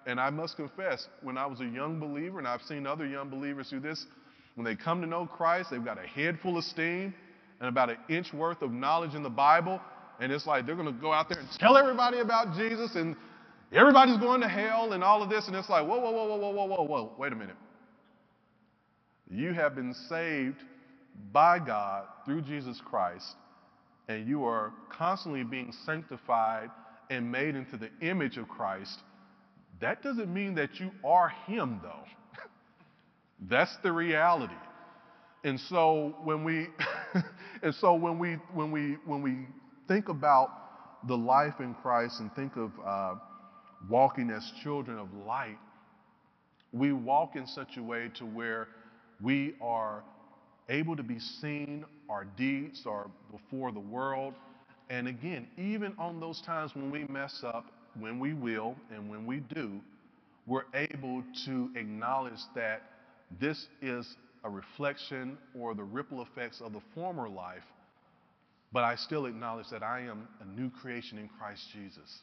and 0.07 0.21
I 0.21 0.31
must 0.31 0.57
confess, 0.57 1.09
when 1.23 1.37
I 1.37 1.47
was 1.47 1.61
a 1.61 1.67
young 1.67 2.01
believer, 2.01 2.39
and 2.39 2.49
I've 2.49 2.63
seen 2.63 2.87
other 2.87 3.07
young 3.07 3.29
believers 3.29 3.69
do 3.71 3.81
this, 3.81 4.07
when 4.55 4.65
they 4.65 4.75
come 4.75 5.01
to 5.03 5.07
know 5.07 5.27
Christ, 5.27 5.71
they've 5.71 5.85
got 5.85 5.99
a 6.03 6.07
head 6.07 6.39
full 6.43 6.57
of 6.59 6.65
steam 6.65 7.15
and 7.61 7.69
about 7.69 7.91
an 7.91 7.99
inch 8.09 8.33
worth 8.33 8.63
of 8.63 8.73
knowledge 8.73 9.15
in 9.15 9.23
the 9.23 9.31
Bible, 9.31 9.81
and 10.19 10.33
it's 10.33 10.47
like 10.47 10.67
they're 10.67 10.75
going 10.75 10.87
to 10.87 11.01
go 11.01 11.13
out 11.13 11.29
there 11.29 11.39
and 11.39 11.49
tell 11.59 11.77
everybody 11.77 12.21
about 12.21 12.57
Jesus, 12.57 12.95
and 12.95 13.15
everybody's 13.73 14.17
going 14.17 14.41
to 14.41 14.49
hell, 14.49 14.95
and 14.95 15.05
all 15.05 15.23
of 15.23 15.29
this, 15.29 15.47
and 15.47 15.55
it's 15.55 15.69
like, 15.69 15.87
whoa, 15.87 16.01
whoa, 16.01 16.11
whoa, 16.11 16.25
whoa, 16.25 16.37
whoa, 16.37 16.51
whoa, 16.53 16.67
whoa, 16.67 16.83
whoa, 16.85 17.13
wait 17.19 17.33
a 17.33 17.37
minute. 17.37 17.57
You 19.31 19.53
have 19.53 19.75
been 19.75 19.95
saved 20.09 20.57
by 21.33 21.59
God 21.59 22.07
through 22.25 22.43
Jesus 22.43 22.81
Christ, 22.85 23.35
and 24.09 24.27
you 24.27 24.45
are 24.45 24.73
constantly 24.91 25.45
being 25.45 25.73
sanctified 25.85 26.71
and 27.11 27.31
made 27.31 27.55
into 27.57 27.77
the 27.77 27.91
image 28.01 28.37
of 28.37 28.49
Christ. 28.49 29.01
That 29.81 30.03
doesn't 30.03 30.33
mean 30.33 30.55
that 30.57 30.79
you 30.79 30.91
are 31.05 31.31
Him, 31.47 31.81
though. 31.83 32.05
That's 33.49 33.77
the 33.83 33.93
reality. 33.93 34.55
And 35.43 35.59
so 35.59 36.15
when 36.23 36.45
we 36.45 36.69
and 37.63 37.75
so 37.75 37.95
when 37.95 38.19
we 38.19 38.35
when 38.53 38.71
we 38.71 38.97
when 39.07 39.23
we 39.23 39.47
think 39.89 40.09
about 40.09 40.51
the 41.09 41.17
life 41.17 41.61
in 41.61 41.75
Christ 41.75 42.21
and 42.21 42.35
think 42.35 42.57
of 42.57 42.73
uh, 42.85 43.15
walking 43.89 44.31
as 44.31 44.53
children 44.63 44.99
of 44.99 45.09
light, 45.27 45.57
we 46.73 46.93
walk 46.93 47.37
in 47.37 47.47
such 47.47 47.79
a 47.79 47.83
way 47.83 48.11
to 48.17 48.27
where 48.27 48.69
we 49.23 49.55
are 49.63 50.05
able 50.71 50.97
to 50.97 51.03
be 51.03 51.19
seen, 51.19 51.85
our 52.09 52.25
deeds 52.25 52.85
are 52.87 53.11
before 53.31 53.73
the 53.73 53.81
world. 53.81 54.35
And 54.89 55.09
again, 55.09 55.47
even 55.59 55.95
on 55.99 56.21
those 56.21 56.41
times 56.41 56.75
when 56.75 56.91
we 56.91 57.05
mess 57.05 57.43
up, 57.45 57.67
when 57.99 58.19
we 58.19 58.33
will, 58.33 58.77
and 58.95 59.11
when 59.11 59.27
we 59.27 59.41
do, 59.41 59.81
we're 60.47 60.65
able 60.75 61.23
to 61.45 61.71
acknowledge 61.77 62.41
that 62.55 62.83
this 63.41 63.67
is 63.83 64.17
a 64.45 64.51
reflection 64.51 65.37
or 65.59 65.75
the 65.75 65.83
ripple 65.83 66.23
effects 66.23 66.61
of 66.61 66.73
the 66.73 66.81
former 66.95 67.29
life, 67.29 67.63
but 68.73 68.85
I 68.85 68.95
still 68.95 69.27
acknowledge 69.27 69.69
that 69.71 69.83
I 69.83 70.01
am 70.01 70.27
a 70.41 70.61
new 70.61 70.71
creation 70.71 71.19
in 71.19 71.29
Christ 71.39 71.63
Jesus. 71.73 72.21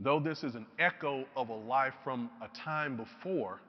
Though 0.00 0.20
this 0.20 0.42
is 0.42 0.54
an 0.54 0.66
echo 0.78 1.24
of 1.36 1.48
a 1.48 1.54
life 1.54 1.94
from 2.02 2.28
a 2.42 2.48
time 2.64 2.96
before, 2.96 3.60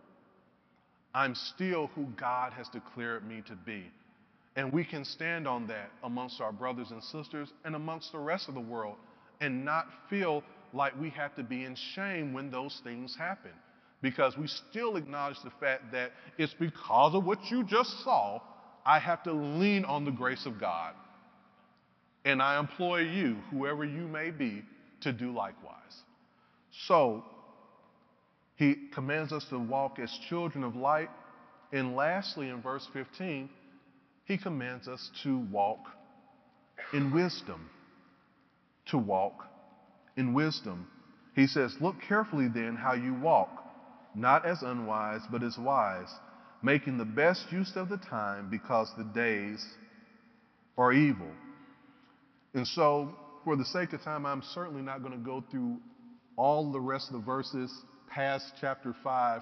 I'm 1.16 1.34
still 1.34 1.88
who 1.95 2.07
God 2.18 2.51
has 2.53 2.68
declared 2.68 3.26
me 3.26 3.41
to 3.47 3.55
be. 3.55 3.86
And 4.57 4.72
we 4.72 4.84
can 4.84 5.05
stand 5.05 5.47
on 5.47 5.66
that 5.68 5.89
amongst 6.03 6.41
our 6.41 6.51
brothers 6.51 6.91
and 6.91 7.01
sisters 7.01 7.51
and 7.63 7.74
amongst 7.74 8.11
the 8.11 8.20
rest 8.20 8.49
of 8.49 8.53
the 8.53 8.59
world 8.59 8.97
and 9.39 9.63
not 9.63 9.88
feel 10.09 10.43
like 10.74 10.99
we 10.99 11.09
have 11.11 11.34
to 11.38 11.43
be 11.43 11.63
in 11.63 11.76
shame 11.95 12.34
when 12.34 12.51
those 12.51 12.82
things 12.84 13.16
happen 13.18 13.51
because 14.01 14.38
we 14.38 14.47
still 14.47 14.97
acknowledge 14.97 15.38
the 15.43 15.51
fact 15.59 15.91
that 15.93 16.11
it's 16.38 16.53
because 16.53 17.16
of 17.16 17.24
what 17.24 17.39
you 17.49 17.63
just 17.63 18.03
saw, 18.03 18.41
I 18.86 18.99
have 18.99 19.24
to 19.24 19.32
lean 19.32 19.86
on 19.86 20.03
the 20.03 20.11
grace 20.11 20.45
of 20.45 20.59
God. 20.59 20.93
And 22.26 22.41
I 22.41 22.59
employ 22.59 22.99
you, 22.99 23.38
whoever 23.51 23.86
you 23.86 24.07
may 24.07 24.32
be, 24.32 24.63
to 25.01 25.13
do 25.13 25.32
likewise. 25.32 26.03
So, 26.88 27.24
he 28.56 28.76
commands 28.93 29.32
us 29.34 29.45
to 29.49 29.60
walk 29.60 29.99
as 29.99 30.12
children 30.30 30.64
of 30.64 30.76
light. 30.76 31.10
And 31.74 31.95
lastly, 31.95 32.49
in 32.49 32.62
verse 32.62 32.88
15, 32.93 33.49
he 34.26 34.38
commands 34.38 34.88
us 34.88 35.10
to 35.24 35.39
walk 35.51 35.80
in 36.93 37.14
wisdom. 37.14 37.70
To 38.88 38.97
walk 38.97 39.45
in 40.16 40.34
wisdom. 40.34 40.88
He 41.36 41.47
says, 41.47 41.76
Look 41.82 41.95
carefully 42.08 42.47
then 42.47 42.76
how 42.76 42.93
you 42.93 43.14
walk 43.14 43.66
not 44.16 44.45
as 44.45 44.62
unwise, 44.62 45.22
but 45.32 45.43
as 45.43 45.58
wise, 45.58 46.10
making 46.64 46.97
the 46.97 47.06
best 47.06 47.51
use 47.51 47.74
of 47.76 47.89
the 47.89 47.97
time 47.97 48.49
because 48.49 48.89
the 48.97 49.03
days 49.03 49.64
are 50.78 50.93
evil. 50.93 51.30
And 52.53 52.66
so, 52.66 53.14
for 53.43 53.56
the 53.56 53.66
sake 53.66 53.93
of 53.93 54.01
time, 54.01 54.26
I'm 54.26 54.41
certainly 54.53 54.82
not 54.82 55.01
going 55.01 55.12
to 55.12 55.24
go 55.24 55.43
through 55.51 55.78
all 56.38 56.72
the 56.72 56.80
rest 56.80 57.10
of 57.10 57.14
the 57.14 57.26
verses 57.26 57.72
past 58.16 58.53
chapter 58.61 58.95
5. 59.03 59.41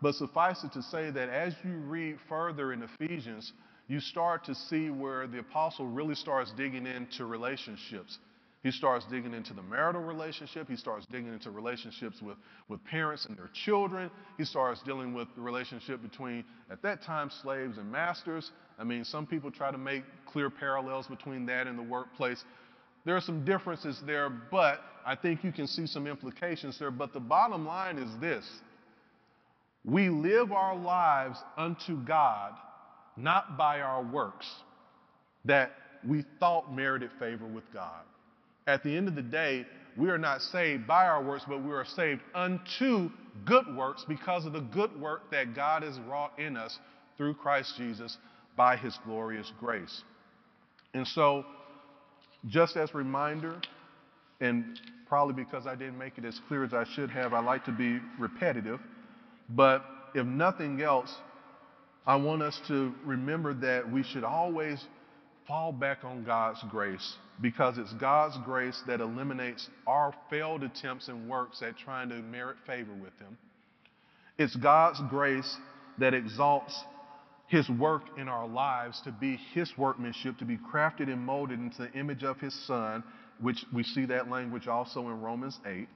But 0.00 0.14
suffice 0.14 0.62
it 0.62 0.72
to 0.74 0.82
say 0.82 1.10
that 1.10 1.28
as 1.28 1.54
you 1.64 1.72
read 1.72 2.18
further 2.28 2.72
in 2.72 2.82
Ephesians, 2.82 3.52
you 3.88 4.00
start 4.00 4.44
to 4.44 4.54
see 4.54 4.88
where 4.88 5.26
the 5.26 5.40
apostle 5.40 5.86
really 5.86 6.14
starts 6.14 6.52
digging 6.56 6.86
into 6.86 7.26
relationships. 7.26 8.18
He 8.62 8.70
starts 8.70 9.04
digging 9.10 9.34
into 9.34 9.52
the 9.52 9.62
marital 9.62 10.00
relationship. 10.00 10.68
He 10.68 10.76
starts 10.76 11.04
digging 11.10 11.32
into 11.32 11.50
relationships 11.50 12.22
with, 12.22 12.38
with 12.68 12.82
parents 12.84 13.26
and 13.26 13.36
their 13.36 13.50
children. 13.52 14.10
He 14.38 14.44
starts 14.44 14.80
dealing 14.82 15.12
with 15.12 15.28
the 15.34 15.42
relationship 15.42 16.00
between, 16.00 16.44
at 16.70 16.80
that 16.82 17.02
time, 17.02 17.30
slaves 17.42 17.76
and 17.76 17.90
masters. 17.92 18.52
I 18.78 18.84
mean, 18.84 19.04
some 19.04 19.26
people 19.26 19.50
try 19.50 19.70
to 19.70 19.76
make 19.76 20.04
clear 20.24 20.48
parallels 20.48 21.08
between 21.08 21.44
that 21.46 21.66
and 21.66 21.78
the 21.78 21.82
workplace. 21.82 22.42
There 23.04 23.16
are 23.16 23.20
some 23.20 23.44
differences 23.44 24.00
there, 24.06 24.30
but 24.30 24.80
I 25.06 25.14
think 25.16 25.44
you 25.44 25.52
can 25.52 25.66
see 25.66 25.86
some 25.86 26.06
implications 26.06 26.78
there. 26.78 26.90
But 26.90 27.12
the 27.12 27.20
bottom 27.20 27.66
line 27.66 27.98
is 27.98 28.10
this 28.20 28.44
we 29.84 30.08
live 30.08 30.52
our 30.52 30.74
lives 30.74 31.38
unto 31.56 32.02
God, 32.04 32.52
not 33.16 33.58
by 33.58 33.80
our 33.80 34.02
works 34.02 34.50
that 35.44 35.72
we 36.06 36.24
thought 36.40 36.72
merited 36.72 37.10
favor 37.18 37.46
with 37.46 37.64
God. 37.72 38.02
At 38.66 38.82
the 38.82 38.96
end 38.96 39.08
of 39.08 39.14
the 39.14 39.22
day, 39.22 39.66
we 39.96 40.08
are 40.08 40.18
not 40.18 40.40
saved 40.40 40.86
by 40.86 41.06
our 41.06 41.22
works, 41.22 41.44
but 41.46 41.62
we 41.62 41.72
are 41.72 41.84
saved 41.84 42.22
unto 42.34 43.10
good 43.44 43.76
works 43.76 44.04
because 44.08 44.46
of 44.46 44.52
the 44.52 44.60
good 44.60 44.98
work 45.00 45.30
that 45.30 45.54
God 45.54 45.82
has 45.82 45.98
wrought 46.00 46.38
in 46.38 46.56
us 46.56 46.78
through 47.16 47.34
Christ 47.34 47.74
Jesus 47.76 48.16
by 48.56 48.76
his 48.76 48.98
glorious 49.04 49.52
grace. 49.60 50.02
And 50.94 51.06
so, 51.06 51.44
just 52.46 52.76
as 52.76 52.90
a 52.94 52.96
reminder, 52.96 53.60
and 54.40 54.80
probably 55.08 55.34
because 55.34 55.66
I 55.66 55.74
didn't 55.74 55.98
make 55.98 56.18
it 56.18 56.24
as 56.24 56.40
clear 56.48 56.64
as 56.64 56.74
I 56.74 56.84
should 56.94 57.10
have, 57.10 57.32
I 57.32 57.40
like 57.40 57.64
to 57.66 57.72
be 57.72 57.98
repetitive. 58.18 58.80
But 59.50 59.84
if 60.14 60.26
nothing 60.26 60.80
else, 60.82 61.14
I 62.06 62.16
want 62.16 62.42
us 62.42 62.60
to 62.68 62.92
remember 63.04 63.54
that 63.54 63.90
we 63.90 64.02
should 64.02 64.24
always 64.24 64.84
fall 65.46 65.72
back 65.72 66.04
on 66.04 66.24
God's 66.24 66.62
grace 66.70 67.16
because 67.40 67.78
it's 67.78 67.92
God's 67.94 68.36
grace 68.44 68.80
that 68.86 69.00
eliminates 69.00 69.68
our 69.86 70.14
failed 70.30 70.62
attempts 70.62 71.08
and 71.08 71.28
works 71.28 71.62
at 71.62 71.76
trying 71.76 72.08
to 72.10 72.16
merit 72.16 72.56
favor 72.66 72.92
with 72.92 73.18
Him. 73.18 73.36
It's 74.38 74.56
God's 74.56 75.00
grace 75.10 75.56
that 75.98 76.14
exalts 76.14 76.78
His 77.48 77.68
work 77.68 78.02
in 78.18 78.28
our 78.28 78.46
lives 78.46 79.00
to 79.04 79.12
be 79.12 79.38
His 79.52 79.70
workmanship, 79.76 80.38
to 80.38 80.44
be 80.44 80.58
crafted 80.58 81.12
and 81.12 81.20
molded 81.20 81.58
into 81.58 81.82
the 81.82 81.92
image 81.92 82.22
of 82.24 82.38
His 82.38 82.54
Son, 82.66 83.02
which 83.40 83.64
we 83.72 83.82
see 83.82 84.06
that 84.06 84.30
language 84.30 84.66
also 84.68 85.00
in 85.08 85.20
Romans 85.20 85.58
8. 85.66 85.88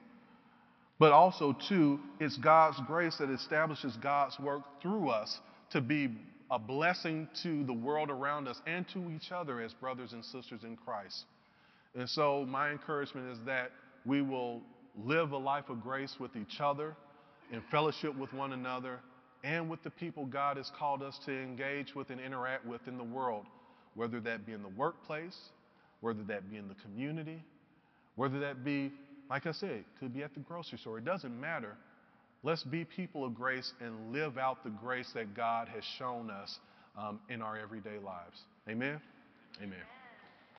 But 0.99 1.13
also, 1.13 1.55
too, 1.69 1.99
it's 2.19 2.37
God's 2.37 2.79
grace 2.85 3.15
that 3.17 3.29
establishes 3.29 3.95
God's 3.97 4.37
work 4.39 4.63
through 4.81 5.09
us 5.09 5.39
to 5.71 5.79
be 5.79 6.09
a 6.51 6.59
blessing 6.59 7.27
to 7.43 7.63
the 7.63 7.73
world 7.73 8.09
around 8.09 8.47
us 8.47 8.59
and 8.67 8.85
to 8.89 9.09
each 9.11 9.31
other 9.31 9.61
as 9.61 9.73
brothers 9.73 10.13
and 10.13 10.25
sisters 10.25 10.63
in 10.63 10.75
Christ. 10.75 11.23
And 11.95 12.09
so, 12.09 12.45
my 12.47 12.71
encouragement 12.71 13.31
is 13.31 13.39
that 13.45 13.71
we 14.05 14.21
will 14.21 14.61
live 14.97 15.31
a 15.31 15.37
life 15.37 15.69
of 15.69 15.81
grace 15.81 16.15
with 16.19 16.35
each 16.35 16.59
other, 16.59 16.95
in 17.51 17.61
fellowship 17.71 18.15
with 18.17 18.33
one 18.33 18.53
another, 18.53 18.99
and 19.43 19.69
with 19.69 19.81
the 19.83 19.89
people 19.89 20.25
God 20.25 20.57
has 20.57 20.69
called 20.77 21.01
us 21.01 21.17
to 21.25 21.31
engage 21.31 21.95
with 21.95 22.09
and 22.09 22.19
interact 22.19 22.65
with 22.65 22.87
in 22.87 22.97
the 22.97 23.03
world, 23.03 23.45
whether 23.95 24.19
that 24.19 24.45
be 24.45 24.51
in 24.51 24.61
the 24.61 24.69
workplace, 24.69 25.37
whether 26.01 26.23
that 26.23 26.49
be 26.49 26.57
in 26.57 26.67
the 26.67 26.75
community, 26.75 27.43
whether 28.15 28.39
that 28.39 28.63
be, 28.63 28.91
like 29.29 29.45
I 29.45 29.51
said, 29.51 29.83
could 29.99 30.13
be 30.13 30.23
at 30.23 30.33
the 30.33 30.39
grocery 30.41 30.77
store. 30.77 30.97
It 30.97 31.05
doesn't 31.05 31.39
matter. 31.39 31.75
Let's 32.43 32.63
be 32.63 32.85
people 32.85 33.25
of 33.25 33.35
grace 33.35 33.73
and 33.81 34.13
live 34.13 34.37
out 34.37 34.63
the 34.63 34.69
grace 34.69 35.11
that 35.13 35.35
God 35.35 35.67
has 35.69 35.83
shown 35.97 36.29
us 36.29 36.59
um, 36.97 37.19
in 37.29 37.41
our 37.41 37.57
everyday 37.57 37.99
lives. 38.03 38.41
Amen? 38.67 39.01
Amen. 39.61 39.98